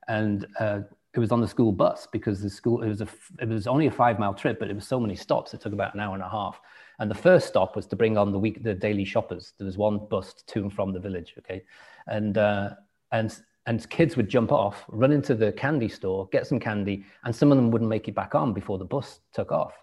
and 0.09 0.47
uh, 0.61 0.81
it 1.15 1.21
was 1.21 1.33
on 1.33 1.41
the 1.41 1.49
school 1.49 1.73
bus 1.73 2.07
because 2.13 2.41
the 2.43 2.51
school 2.51 2.83
it 2.83 2.89
was 2.89 3.01
a 3.01 3.09
it 3.41 3.49
was 3.49 3.67
only 3.67 3.87
a 3.87 3.91
five 3.91 4.19
mile 4.19 4.35
trip, 4.35 4.59
but 4.59 4.69
it 4.69 4.75
was 4.75 4.87
so 4.87 5.01
many 5.01 5.17
stops. 5.17 5.55
It 5.55 5.61
took 5.61 5.73
about 5.73 5.95
an 5.95 6.01
hour 6.01 6.15
and 6.15 6.23
a 6.23 6.29
half. 6.29 6.61
And 6.99 7.11
the 7.11 7.15
first 7.15 7.49
stop 7.49 7.77
was 7.77 7.87
to 7.89 7.97
bring 7.97 8.17
on 8.17 8.33
the 8.33 8.39
week 8.39 8.63
the 8.63 8.73
daily 8.75 9.05
shoppers. 9.05 9.53
There 9.59 9.67
was 9.67 9.77
one 9.77 10.07
bus 10.09 10.35
to 10.47 10.61
and 10.61 10.73
from 10.73 10.93
the 10.93 11.01
village. 11.01 11.35
Okay, 11.39 11.63
and 12.07 12.37
uh, 12.39 12.71
and 13.13 13.37
and 13.67 13.89
kids 13.91 14.17
would 14.17 14.29
jump 14.29 14.53
off, 14.53 14.85
run 14.89 15.11
into 15.11 15.35
the 15.35 15.53
candy 15.53 15.89
store, 15.89 16.29
get 16.31 16.47
some 16.47 16.61
candy, 16.61 17.05
and 17.25 17.35
some 17.35 17.51
of 17.51 17.57
them 17.57 17.71
wouldn't 17.71 17.91
make 17.91 18.09
it 18.09 18.15
back 18.15 18.35
on 18.35 18.53
before 18.53 18.79
the 18.79 18.85
bus 18.85 19.21
took 19.33 19.51
off. 19.51 19.75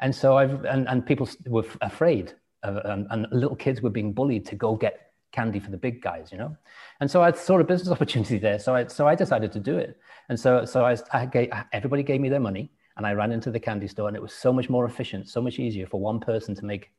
And 0.00 0.14
so 0.14 0.36
I've 0.36 0.64
and, 0.64 0.88
and 0.88 1.06
people 1.06 1.28
were 1.46 1.64
afraid, 1.80 2.34
of, 2.62 2.76
and, 2.84 3.06
and 3.10 3.26
little 3.30 3.56
kids 3.56 3.80
were 3.82 3.90
being 3.90 4.12
bullied 4.12 4.46
to 4.46 4.56
go 4.56 4.74
get 4.74 5.11
candy 5.32 5.58
for 5.58 5.70
the 5.70 5.76
big 5.76 6.02
guys, 6.02 6.30
you 6.30 6.38
know. 6.38 6.56
And 7.00 7.10
so 7.10 7.22
I 7.22 7.32
saw 7.32 7.58
a 7.58 7.64
business 7.64 7.90
opportunity 7.96 8.38
there, 8.38 8.58
so 8.58 8.74
I 8.74 8.86
so 8.86 9.08
I 9.08 9.14
decided 9.14 9.52
to 9.52 9.60
do 9.60 9.76
it. 9.78 9.98
And 10.28 10.38
so 10.38 10.64
so 10.64 10.84
I, 10.84 10.96
I 11.12 11.26
gave, 11.26 11.50
everybody 11.72 12.02
gave 12.02 12.20
me 12.20 12.28
their 12.28 12.40
money, 12.40 12.70
and 12.96 13.06
I 13.06 13.12
ran 13.12 13.32
into 13.32 13.50
the 13.50 13.60
candy 13.60 13.88
store, 13.88 14.08
and 14.08 14.16
it 14.16 14.22
was 14.22 14.32
so 14.32 14.52
much 14.52 14.68
more 14.70 14.84
efficient, 14.84 15.28
so 15.28 15.40
much 15.40 15.58
easier 15.58 15.86
for 15.86 16.00
one 16.00 16.20
person 16.20 16.54
to 16.54 16.64
make 16.64 16.90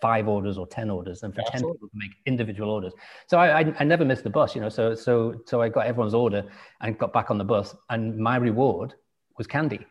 five 0.00 0.28
orders 0.28 0.58
or 0.58 0.66
10 0.66 0.90
orders 0.90 1.20
than 1.20 1.32
for 1.32 1.40
Absolutely. 1.40 1.68
10 1.68 1.74
people 1.74 1.88
to 1.88 1.96
make 1.96 2.12
individual 2.26 2.70
orders. 2.70 2.92
So 3.26 3.38
I, 3.38 3.60
I, 3.60 3.74
I, 3.80 3.84
never 3.84 4.04
missed 4.04 4.24
the 4.24 4.30
bus, 4.30 4.54
you 4.54 4.60
know, 4.60 4.68
so, 4.68 4.94
so, 4.94 5.40
so 5.44 5.60
I 5.60 5.68
got 5.68 5.86
everyone's 5.86 6.14
order 6.14 6.44
and 6.80 6.96
got 6.98 7.12
back 7.12 7.30
on 7.30 7.38
the 7.38 7.44
bus 7.44 7.74
and 7.90 8.16
my 8.16 8.36
reward 8.36 8.94
was 9.36 9.46
candy. 9.46 9.84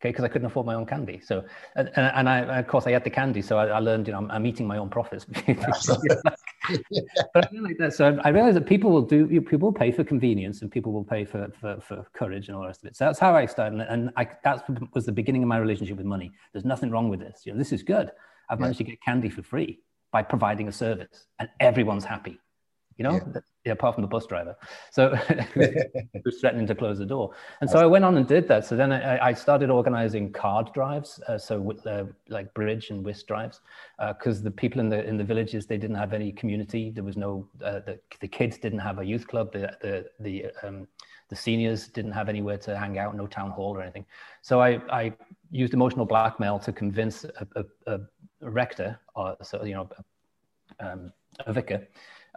Okay. 0.00 0.12
Cause 0.12 0.24
I 0.24 0.28
couldn't 0.28 0.46
afford 0.46 0.66
my 0.66 0.74
own 0.74 0.86
candy. 0.86 1.20
So, 1.20 1.44
and, 1.74 1.90
and 1.96 2.28
I, 2.28 2.58
of 2.58 2.68
course 2.68 2.86
I 2.86 2.92
had 2.92 3.04
the 3.04 3.10
candy. 3.10 3.42
So 3.42 3.58
I, 3.58 3.66
I 3.66 3.78
learned, 3.80 4.06
you 4.06 4.12
know, 4.12 4.18
I'm, 4.18 4.30
I'm, 4.30 4.46
eating 4.46 4.66
my 4.66 4.78
own 4.78 4.90
profits. 4.90 5.26
but 7.34 7.48
I 7.52 7.58
like 7.60 7.78
that. 7.78 7.94
So 7.94 8.18
I 8.24 8.28
realized 8.30 8.56
that 8.56 8.66
people 8.66 8.90
will 8.90 9.02
do, 9.02 9.26
people 9.40 9.68
will 9.68 9.72
pay 9.72 9.90
for 9.90 10.04
convenience 10.04 10.62
and 10.62 10.70
people 10.70 10.92
will 10.92 11.04
pay 11.04 11.24
for, 11.24 11.50
for, 11.60 11.80
for 11.80 12.06
courage 12.12 12.48
and 12.48 12.56
all 12.56 12.62
the 12.62 12.68
rest 12.68 12.82
of 12.82 12.88
it. 12.88 12.96
So 12.96 13.04
that's 13.06 13.18
how 13.18 13.34
I 13.34 13.46
started. 13.46 13.80
And 13.80 14.10
I, 14.16 14.28
that 14.44 14.68
was 14.94 15.06
the 15.06 15.12
beginning 15.12 15.42
of 15.42 15.48
my 15.48 15.58
relationship 15.58 15.96
with 15.96 16.06
money. 16.06 16.32
There's 16.52 16.64
nothing 16.64 16.90
wrong 16.90 17.08
with 17.08 17.20
this. 17.20 17.42
You 17.44 17.52
know, 17.52 17.58
this 17.58 17.72
is 17.72 17.82
good. 17.82 18.10
I've 18.48 18.60
managed 18.60 18.78
to 18.78 18.84
get 18.84 19.02
candy 19.02 19.28
for 19.28 19.42
free 19.42 19.80
by 20.10 20.22
providing 20.22 20.68
a 20.68 20.72
service, 20.72 21.26
and 21.38 21.48
everyone's 21.60 22.04
happy. 22.04 22.38
You 22.96 23.04
know, 23.04 23.12
yeah. 23.34 23.40
Apart 23.70 23.94
from 23.94 24.02
the 24.02 24.08
bus 24.08 24.26
driver, 24.26 24.56
so 24.90 25.14
who's 26.24 26.40
threatening 26.40 26.66
to 26.66 26.74
close 26.74 26.98
the 26.98 27.06
door. 27.06 27.34
And 27.60 27.68
so 27.68 27.78
I 27.78 27.86
went 27.86 28.04
on 28.04 28.16
and 28.16 28.26
did 28.26 28.48
that. 28.48 28.64
So 28.64 28.76
then 28.76 28.92
I, 28.92 29.28
I 29.28 29.32
started 29.32 29.70
organizing 29.70 30.32
card 30.32 30.72
drives, 30.72 31.20
uh, 31.28 31.38
so 31.38 31.60
with 31.60 31.86
uh, 31.86 32.04
like 32.28 32.52
bridge 32.54 32.90
and 32.90 33.04
whist 33.04 33.26
drives, 33.26 33.60
because 34.08 34.40
uh, 34.40 34.44
the 34.44 34.50
people 34.50 34.80
in 34.80 34.88
the 34.88 35.04
in 35.04 35.16
the 35.16 35.24
villages 35.24 35.66
they 35.66 35.78
didn't 35.78 35.96
have 35.96 36.12
any 36.12 36.32
community. 36.32 36.90
There 36.90 37.04
was 37.04 37.16
no 37.16 37.48
uh, 37.64 37.80
the 37.80 37.98
the 38.20 38.28
kids 38.28 38.58
didn't 38.58 38.80
have 38.80 38.98
a 38.98 39.04
youth 39.04 39.26
club. 39.26 39.52
The 39.52 39.76
the 39.80 40.06
the 40.20 40.46
um, 40.62 40.86
the 41.28 41.36
seniors 41.36 41.88
didn't 41.88 42.12
have 42.12 42.28
anywhere 42.28 42.56
to 42.58 42.76
hang 42.76 42.98
out, 42.98 43.14
no 43.14 43.26
town 43.26 43.50
hall 43.50 43.76
or 43.76 43.82
anything. 43.82 44.06
So 44.42 44.60
I, 44.60 44.80
I 44.90 45.12
used 45.50 45.74
emotional 45.74 46.06
blackmail 46.06 46.58
to 46.60 46.72
convince 46.72 47.24
a, 47.24 47.46
a, 47.86 48.00
a 48.42 48.50
rector, 48.50 48.98
or 49.14 49.36
so 49.42 49.62
you 49.64 49.74
know, 49.74 49.90
um, 50.80 51.12
a 51.46 51.52
vicar, 51.52 51.86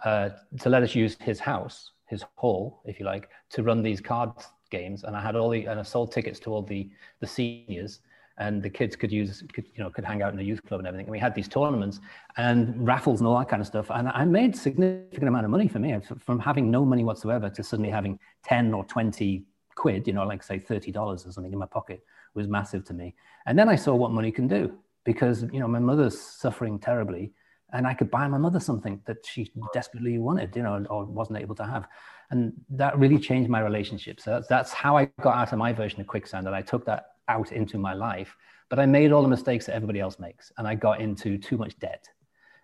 uh, 0.05 0.29
to 0.59 0.69
let 0.69 0.83
us 0.83 0.95
use 0.95 1.17
his 1.19 1.39
house, 1.39 1.91
his 2.07 2.23
hall, 2.35 2.81
if 2.85 2.99
you 2.99 3.05
like, 3.05 3.29
to 3.51 3.63
run 3.63 3.81
these 3.81 4.01
card 4.01 4.31
games. 4.69 5.03
And 5.03 5.15
I 5.15 5.21
had 5.21 5.35
all 5.35 5.49
the 5.49 5.65
and 5.65 5.79
I 5.79 5.83
sold 5.83 6.11
tickets 6.11 6.39
to 6.41 6.51
all 6.51 6.61
the 6.61 6.89
the 7.19 7.27
seniors, 7.27 7.99
and 8.37 8.63
the 8.63 8.69
kids 8.69 8.95
could 8.95 9.11
use 9.11 9.43
could 9.53 9.65
you 9.73 9.83
know 9.83 9.89
could 9.89 10.05
hang 10.05 10.21
out 10.21 10.31
in 10.31 10.37
the 10.37 10.43
youth 10.43 10.63
club 10.65 10.79
and 10.79 10.87
everything. 10.87 11.05
And 11.05 11.11
we 11.11 11.19
had 11.19 11.35
these 11.35 11.47
tournaments 11.47 11.99
and 12.37 12.85
raffles 12.85 13.19
and 13.19 13.27
all 13.27 13.37
that 13.37 13.49
kind 13.49 13.61
of 13.61 13.67
stuff. 13.67 13.87
And 13.91 14.09
I 14.09 14.25
made 14.25 14.55
significant 14.55 15.27
amount 15.27 15.45
of 15.45 15.51
money 15.51 15.67
for 15.67 15.79
me 15.79 15.97
from 16.19 16.39
having 16.39 16.71
no 16.71 16.85
money 16.85 17.03
whatsoever 17.03 17.49
to 17.49 17.63
suddenly 17.63 17.91
having 17.91 18.19
ten 18.43 18.73
or 18.73 18.83
twenty 18.85 19.45
quid, 19.75 20.07
you 20.07 20.13
know, 20.13 20.25
like 20.25 20.43
say 20.43 20.59
thirty 20.59 20.91
dollars 20.91 21.25
or 21.25 21.31
something 21.31 21.53
in 21.53 21.59
my 21.59 21.65
pocket 21.65 22.03
was 22.33 22.47
massive 22.47 22.83
to 22.85 22.93
me. 22.93 23.13
And 23.45 23.57
then 23.57 23.69
I 23.69 23.75
saw 23.75 23.93
what 23.95 24.11
money 24.11 24.31
can 24.31 24.47
do 24.47 24.77
because 25.03 25.43
you 25.51 25.59
know 25.59 25.67
my 25.67 25.79
mother's 25.79 26.19
suffering 26.19 26.79
terribly 26.79 27.33
and 27.73 27.87
i 27.87 27.93
could 27.93 28.09
buy 28.11 28.27
my 28.27 28.37
mother 28.37 28.59
something 28.59 29.01
that 29.05 29.17
she 29.25 29.51
desperately 29.73 30.17
wanted 30.17 30.55
you 30.55 30.63
know 30.63 30.85
or 30.89 31.05
wasn't 31.05 31.37
able 31.37 31.55
to 31.55 31.65
have. 31.65 31.87
And 32.31 32.53
that 32.69 32.97
really 32.97 33.19
changed 33.19 33.49
my 33.49 33.59
relationship. 33.59 34.21
So 34.21 34.31
that's, 34.31 34.47
that's 34.47 34.71
how 34.71 34.97
i 34.97 35.05
got 35.21 35.35
out 35.35 35.51
of 35.51 35.59
my 35.59 35.73
version 35.73 35.99
of 36.01 36.07
quicksand 36.07 36.47
and 36.47 36.55
i 36.55 36.61
took 36.61 36.85
that 36.85 37.03
out 37.27 37.51
into 37.51 37.77
my 37.77 37.93
life 37.93 38.35
but 38.69 38.79
i 38.79 38.85
made 38.85 39.11
all 39.11 39.21
the 39.21 39.27
mistakes 39.27 39.65
that 39.65 39.75
everybody 39.75 39.99
else 39.99 40.17
makes 40.19 40.51
and 40.57 40.67
i 40.67 40.75
got 40.75 41.01
into 41.01 41.37
too 41.37 41.57
much 41.57 41.77
debt. 41.79 42.07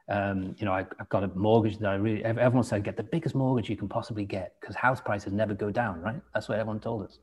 Um, 0.09 0.55
you 0.57 0.65
know 0.65 0.71
I, 0.71 0.85
I 1.01 1.03
got 1.09 1.23
a 1.25 1.27
mortgage 1.27 1.77
that 1.79 1.89
i 1.89 1.95
really 1.95 2.23
everyone 2.23 2.63
said 2.63 2.83
get 2.83 2.95
the 2.95 3.03
biggest 3.03 3.35
mortgage 3.35 3.69
you 3.69 3.75
can 3.75 3.89
possibly 3.89 4.23
get 4.23 4.53
because 4.59 4.75
house 4.75 5.01
prices 5.01 5.33
never 5.33 5.53
go 5.53 5.69
down 5.69 6.01
right? 6.01 6.21
That's 6.33 6.47
what 6.47 6.59
everyone 6.59 6.79
told 6.79 7.03
us 7.03 7.19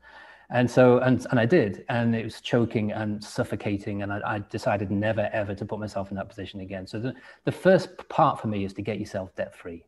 And 0.51 0.71
so, 0.71 0.99
and, 0.99 1.27
and 1.31 1.41
I 1.41 1.47
did, 1.47 1.85
and 1.89 2.15
it 2.15 2.25
was 2.25 2.41
choking 2.41 2.93
and 2.93 3.23
suffocating. 3.23 4.03
And 4.03 4.13
I, 4.13 4.21
I 4.25 4.39
decided 4.51 4.91
never, 4.91 5.31
ever 5.33 5.55
to 5.55 5.65
put 5.65 5.81
myself 5.81 6.11
in 6.11 6.17
that 6.17 6.29
position 6.29 6.61
again. 6.61 6.87
So 6.87 6.99
the, 6.99 7.15
the 7.45 7.53
first 7.53 8.09
part 8.09 8.41
for 8.41 8.49
me 8.49 8.65
is 8.65 8.73
to 8.75 8.83
get 8.83 9.01
yourself 9.01 9.35
debt 9.37 9.57
free. 9.57 9.85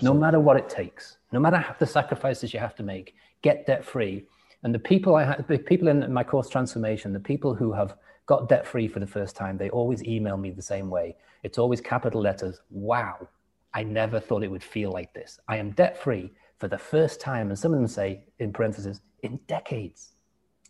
No 0.00 0.14
matter 0.14 0.40
what 0.40 0.56
it 0.56 0.68
takes, 0.68 1.18
no 1.30 1.38
matter 1.38 1.58
how 1.58 1.76
the 1.78 1.86
sacrifices 1.86 2.54
you 2.54 2.60
have 2.60 2.74
to 2.76 2.82
make, 2.82 3.14
get 3.42 3.66
debt 3.66 3.84
free. 3.84 4.24
And 4.62 4.74
the 4.74 4.78
people 4.78 5.14
I 5.14 5.24
have, 5.24 5.46
the 5.46 5.58
people 5.58 5.88
in 5.88 6.10
my 6.10 6.24
course 6.24 6.48
transformation, 6.48 7.12
the 7.12 7.20
people 7.20 7.54
who 7.54 7.70
have 7.72 7.94
got 8.24 8.48
debt 8.48 8.66
free 8.66 8.88
for 8.88 9.00
the 9.00 9.06
first 9.06 9.36
time, 9.36 9.58
they 9.58 9.68
always 9.70 10.02
email 10.04 10.38
me 10.38 10.50
the 10.50 10.62
same 10.62 10.88
way. 10.88 11.16
It's 11.42 11.58
always 11.58 11.82
capital 11.82 12.22
letters. 12.22 12.62
Wow, 12.70 13.28
I 13.74 13.82
never 13.82 14.20
thought 14.20 14.42
it 14.42 14.50
would 14.50 14.62
feel 14.62 14.90
like 14.90 15.12
this. 15.12 15.38
I 15.48 15.58
am 15.58 15.72
debt 15.72 15.98
free 15.98 16.32
for 16.64 16.68
the 16.68 16.78
first 16.78 17.20
time. 17.20 17.50
And 17.50 17.58
some 17.58 17.74
of 17.74 17.78
them 17.78 17.86
say, 17.86 18.22
in 18.38 18.50
parentheses, 18.50 19.02
in 19.22 19.38
decades. 19.46 20.12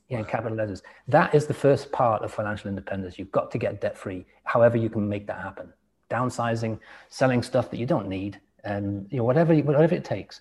Yeah, 0.09 0.18
in 0.18 0.24
capital 0.24 0.59
letters. 0.59 0.83
That 1.07 1.33
is 1.37 1.46
the 1.46 1.54
first 1.54 1.92
part 1.92 2.22
of 2.22 2.33
financial 2.33 2.68
independence. 2.68 3.16
You've 3.16 3.30
got 3.30 3.52
to 3.52 3.59
get 3.59 3.80
debt 3.80 3.96
free, 3.96 4.26
however, 4.42 4.76
you 4.76 4.90
can 4.90 5.09
make 5.09 5.28
that 5.28 5.40
happen. 5.40 5.72
Downsizing, 6.11 6.80
selling 7.11 7.44
stuff 7.44 7.70
that 7.70 7.78
you 7.78 7.87
don't 7.87 8.09
need, 8.09 8.40
and 8.64 9.07
you 9.11 9.18
know, 9.18 9.24
whatever, 9.24 9.54
whatever 9.54 9.94
it 9.94 10.04
takes. 10.04 10.40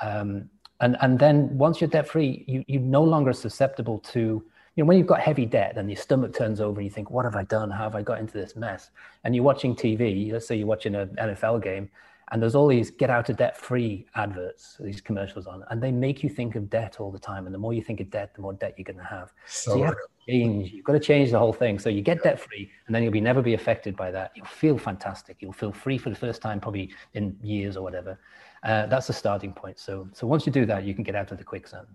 Um, 0.00 0.48
and, 0.80 0.96
and 1.02 1.18
then 1.18 1.56
once 1.56 1.82
you're 1.82 1.90
debt 1.90 2.08
free, 2.08 2.44
you, 2.48 2.64
you're 2.66 2.80
no 2.80 3.04
longer 3.04 3.34
susceptible 3.34 3.98
to 4.14 4.42
you 4.74 4.82
know, 4.82 4.88
when 4.88 4.96
you've 4.96 5.06
got 5.06 5.20
heavy 5.20 5.44
debt 5.44 5.76
and 5.76 5.88
your 5.88 5.98
stomach 5.98 6.34
turns 6.34 6.62
over 6.62 6.80
and 6.80 6.86
you 6.86 6.90
think, 6.90 7.10
what 7.10 7.26
have 7.26 7.36
I 7.36 7.44
done? 7.44 7.70
How 7.70 7.84
have 7.84 7.94
I 7.94 8.02
got 8.02 8.20
into 8.20 8.32
this 8.32 8.56
mess? 8.56 8.90
And 9.22 9.34
you're 9.34 9.44
watching 9.44 9.76
TV, 9.76 10.32
let's 10.32 10.48
say 10.48 10.56
you're 10.56 10.66
watching 10.66 10.94
an 10.94 11.14
NFL 11.20 11.62
game, 11.62 11.90
and 12.32 12.42
there's 12.42 12.54
all 12.54 12.66
these 12.66 12.90
get 12.90 13.10
out 13.10 13.28
of 13.28 13.36
debt 13.36 13.56
free 13.56 14.06
adverts, 14.14 14.76
these 14.80 15.00
commercials 15.00 15.46
on, 15.46 15.62
and 15.70 15.82
they 15.82 15.92
make 15.92 16.22
you 16.22 16.30
think 16.30 16.54
of 16.56 16.70
debt 16.70 16.96
all 16.98 17.10
the 17.10 17.18
time. 17.18 17.46
And 17.46 17.54
the 17.54 17.58
more 17.58 17.74
you 17.74 17.82
think 17.82 18.00
of 18.00 18.10
debt, 18.10 18.34
the 18.34 18.40
more 18.40 18.54
debt 18.54 18.74
you're 18.76 18.84
going 18.84 18.98
to 18.98 19.04
have. 19.04 19.32
So, 19.46 19.72
so 19.72 19.76
you 19.76 19.84
have 19.84 19.94
to 19.94 20.08
change. 20.28 20.72
You've 20.72 20.84
got 20.84 20.94
to 20.94 21.00
change 21.00 21.30
the 21.30 21.38
whole 21.38 21.52
thing. 21.52 21.78
So 21.78 21.88
you 21.88 22.02
get 22.02 22.22
debt 22.22 22.40
free, 22.40 22.70
and 22.86 22.94
then 22.94 23.02
you'll 23.02 23.12
be 23.12 23.20
never 23.20 23.42
be 23.42 23.54
affected 23.54 23.96
by 23.96 24.10
that. 24.10 24.32
You'll 24.34 24.46
feel 24.46 24.78
fantastic. 24.78 25.36
You'll 25.40 25.52
feel 25.52 25.72
free 25.72 25.98
for 25.98 26.10
the 26.10 26.16
first 26.16 26.40
time, 26.40 26.60
probably 26.60 26.92
in 27.12 27.36
years 27.42 27.76
or 27.76 27.82
whatever. 27.82 28.18
Uh, 28.62 28.86
that's 28.86 29.06
the 29.06 29.12
starting 29.12 29.52
point. 29.52 29.78
So, 29.78 30.08
so 30.12 30.26
once 30.26 30.46
you 30.46 30.52
do 30.52 30.64
that, 30.66 30.84
you 30.84 30.94
can 30.94 31.04
get 31.04 31.14
out 31.14 31.30
of 31.30 31.38
the 31.38 31.44
quicksand. 31.44 31.86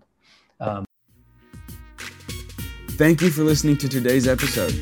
Um, 0.60 0.84
Thank 2.90 3.22
you 3.22 3.30
for 3.30 3.42
listening 3.42 3.78
to 3.78 3.88
today's 3.88 4.28
episode. 4.28 4.74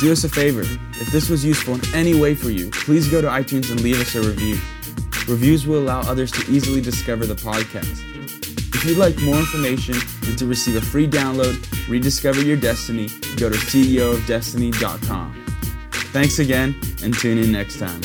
Do 0.00 0.12
us 0.12 0.24
a 0.24 0.28
favor. 0.28 0.62
If 0.62 1.10
this 1.10 1.28
was 1.28 1.44
useful 1.44 1.74
in 1.74 1.80
any 1.92 2.18
way 2.18 2.34
for 2.34 2.50
you, 2.50 2.70
please 2.70 3.08
go 3.08 3.20
to 3.20 3.28
iTunes 3.28 3.70
and 3.70 3.80
leave 3.80 4.00
us 4.00 4.14
a 4.14 4.22
review. 4.22 4.58
Reviews 5.28 5.66
will 5.66 5.78
allow 5.78 6.00
others 6.00 6.30
to 6.32 6.40
easily 6.52 6.80
discover 6.80 7.26
the 7.26 7.34
podcast. 7.34 8.02
If 8.74 8.84
you'd 8.84 8.98
like 8.98 9.18
more 9.22 9.36
information 9.36 9.94
and 10.26 10.38
to 10.38 10.46
receive 10.46 10.76
a 10.76 10.80
free 10.80 11.08
download, 11.08 11.88
rediscover 11.88 12.42
your 12.42 12.56
destiny, 12.56 13.08
go 13.36 13.48
to 13.48 13.56
ceoofdestiny.com. 13.56 15.44
Thanks 16.12 16.38
again 16.38 16.78
and 17.02 17.14
tune 17.14 17.38
in 17.38 17.50
next 17.50 17.78
time. 17.78 18.02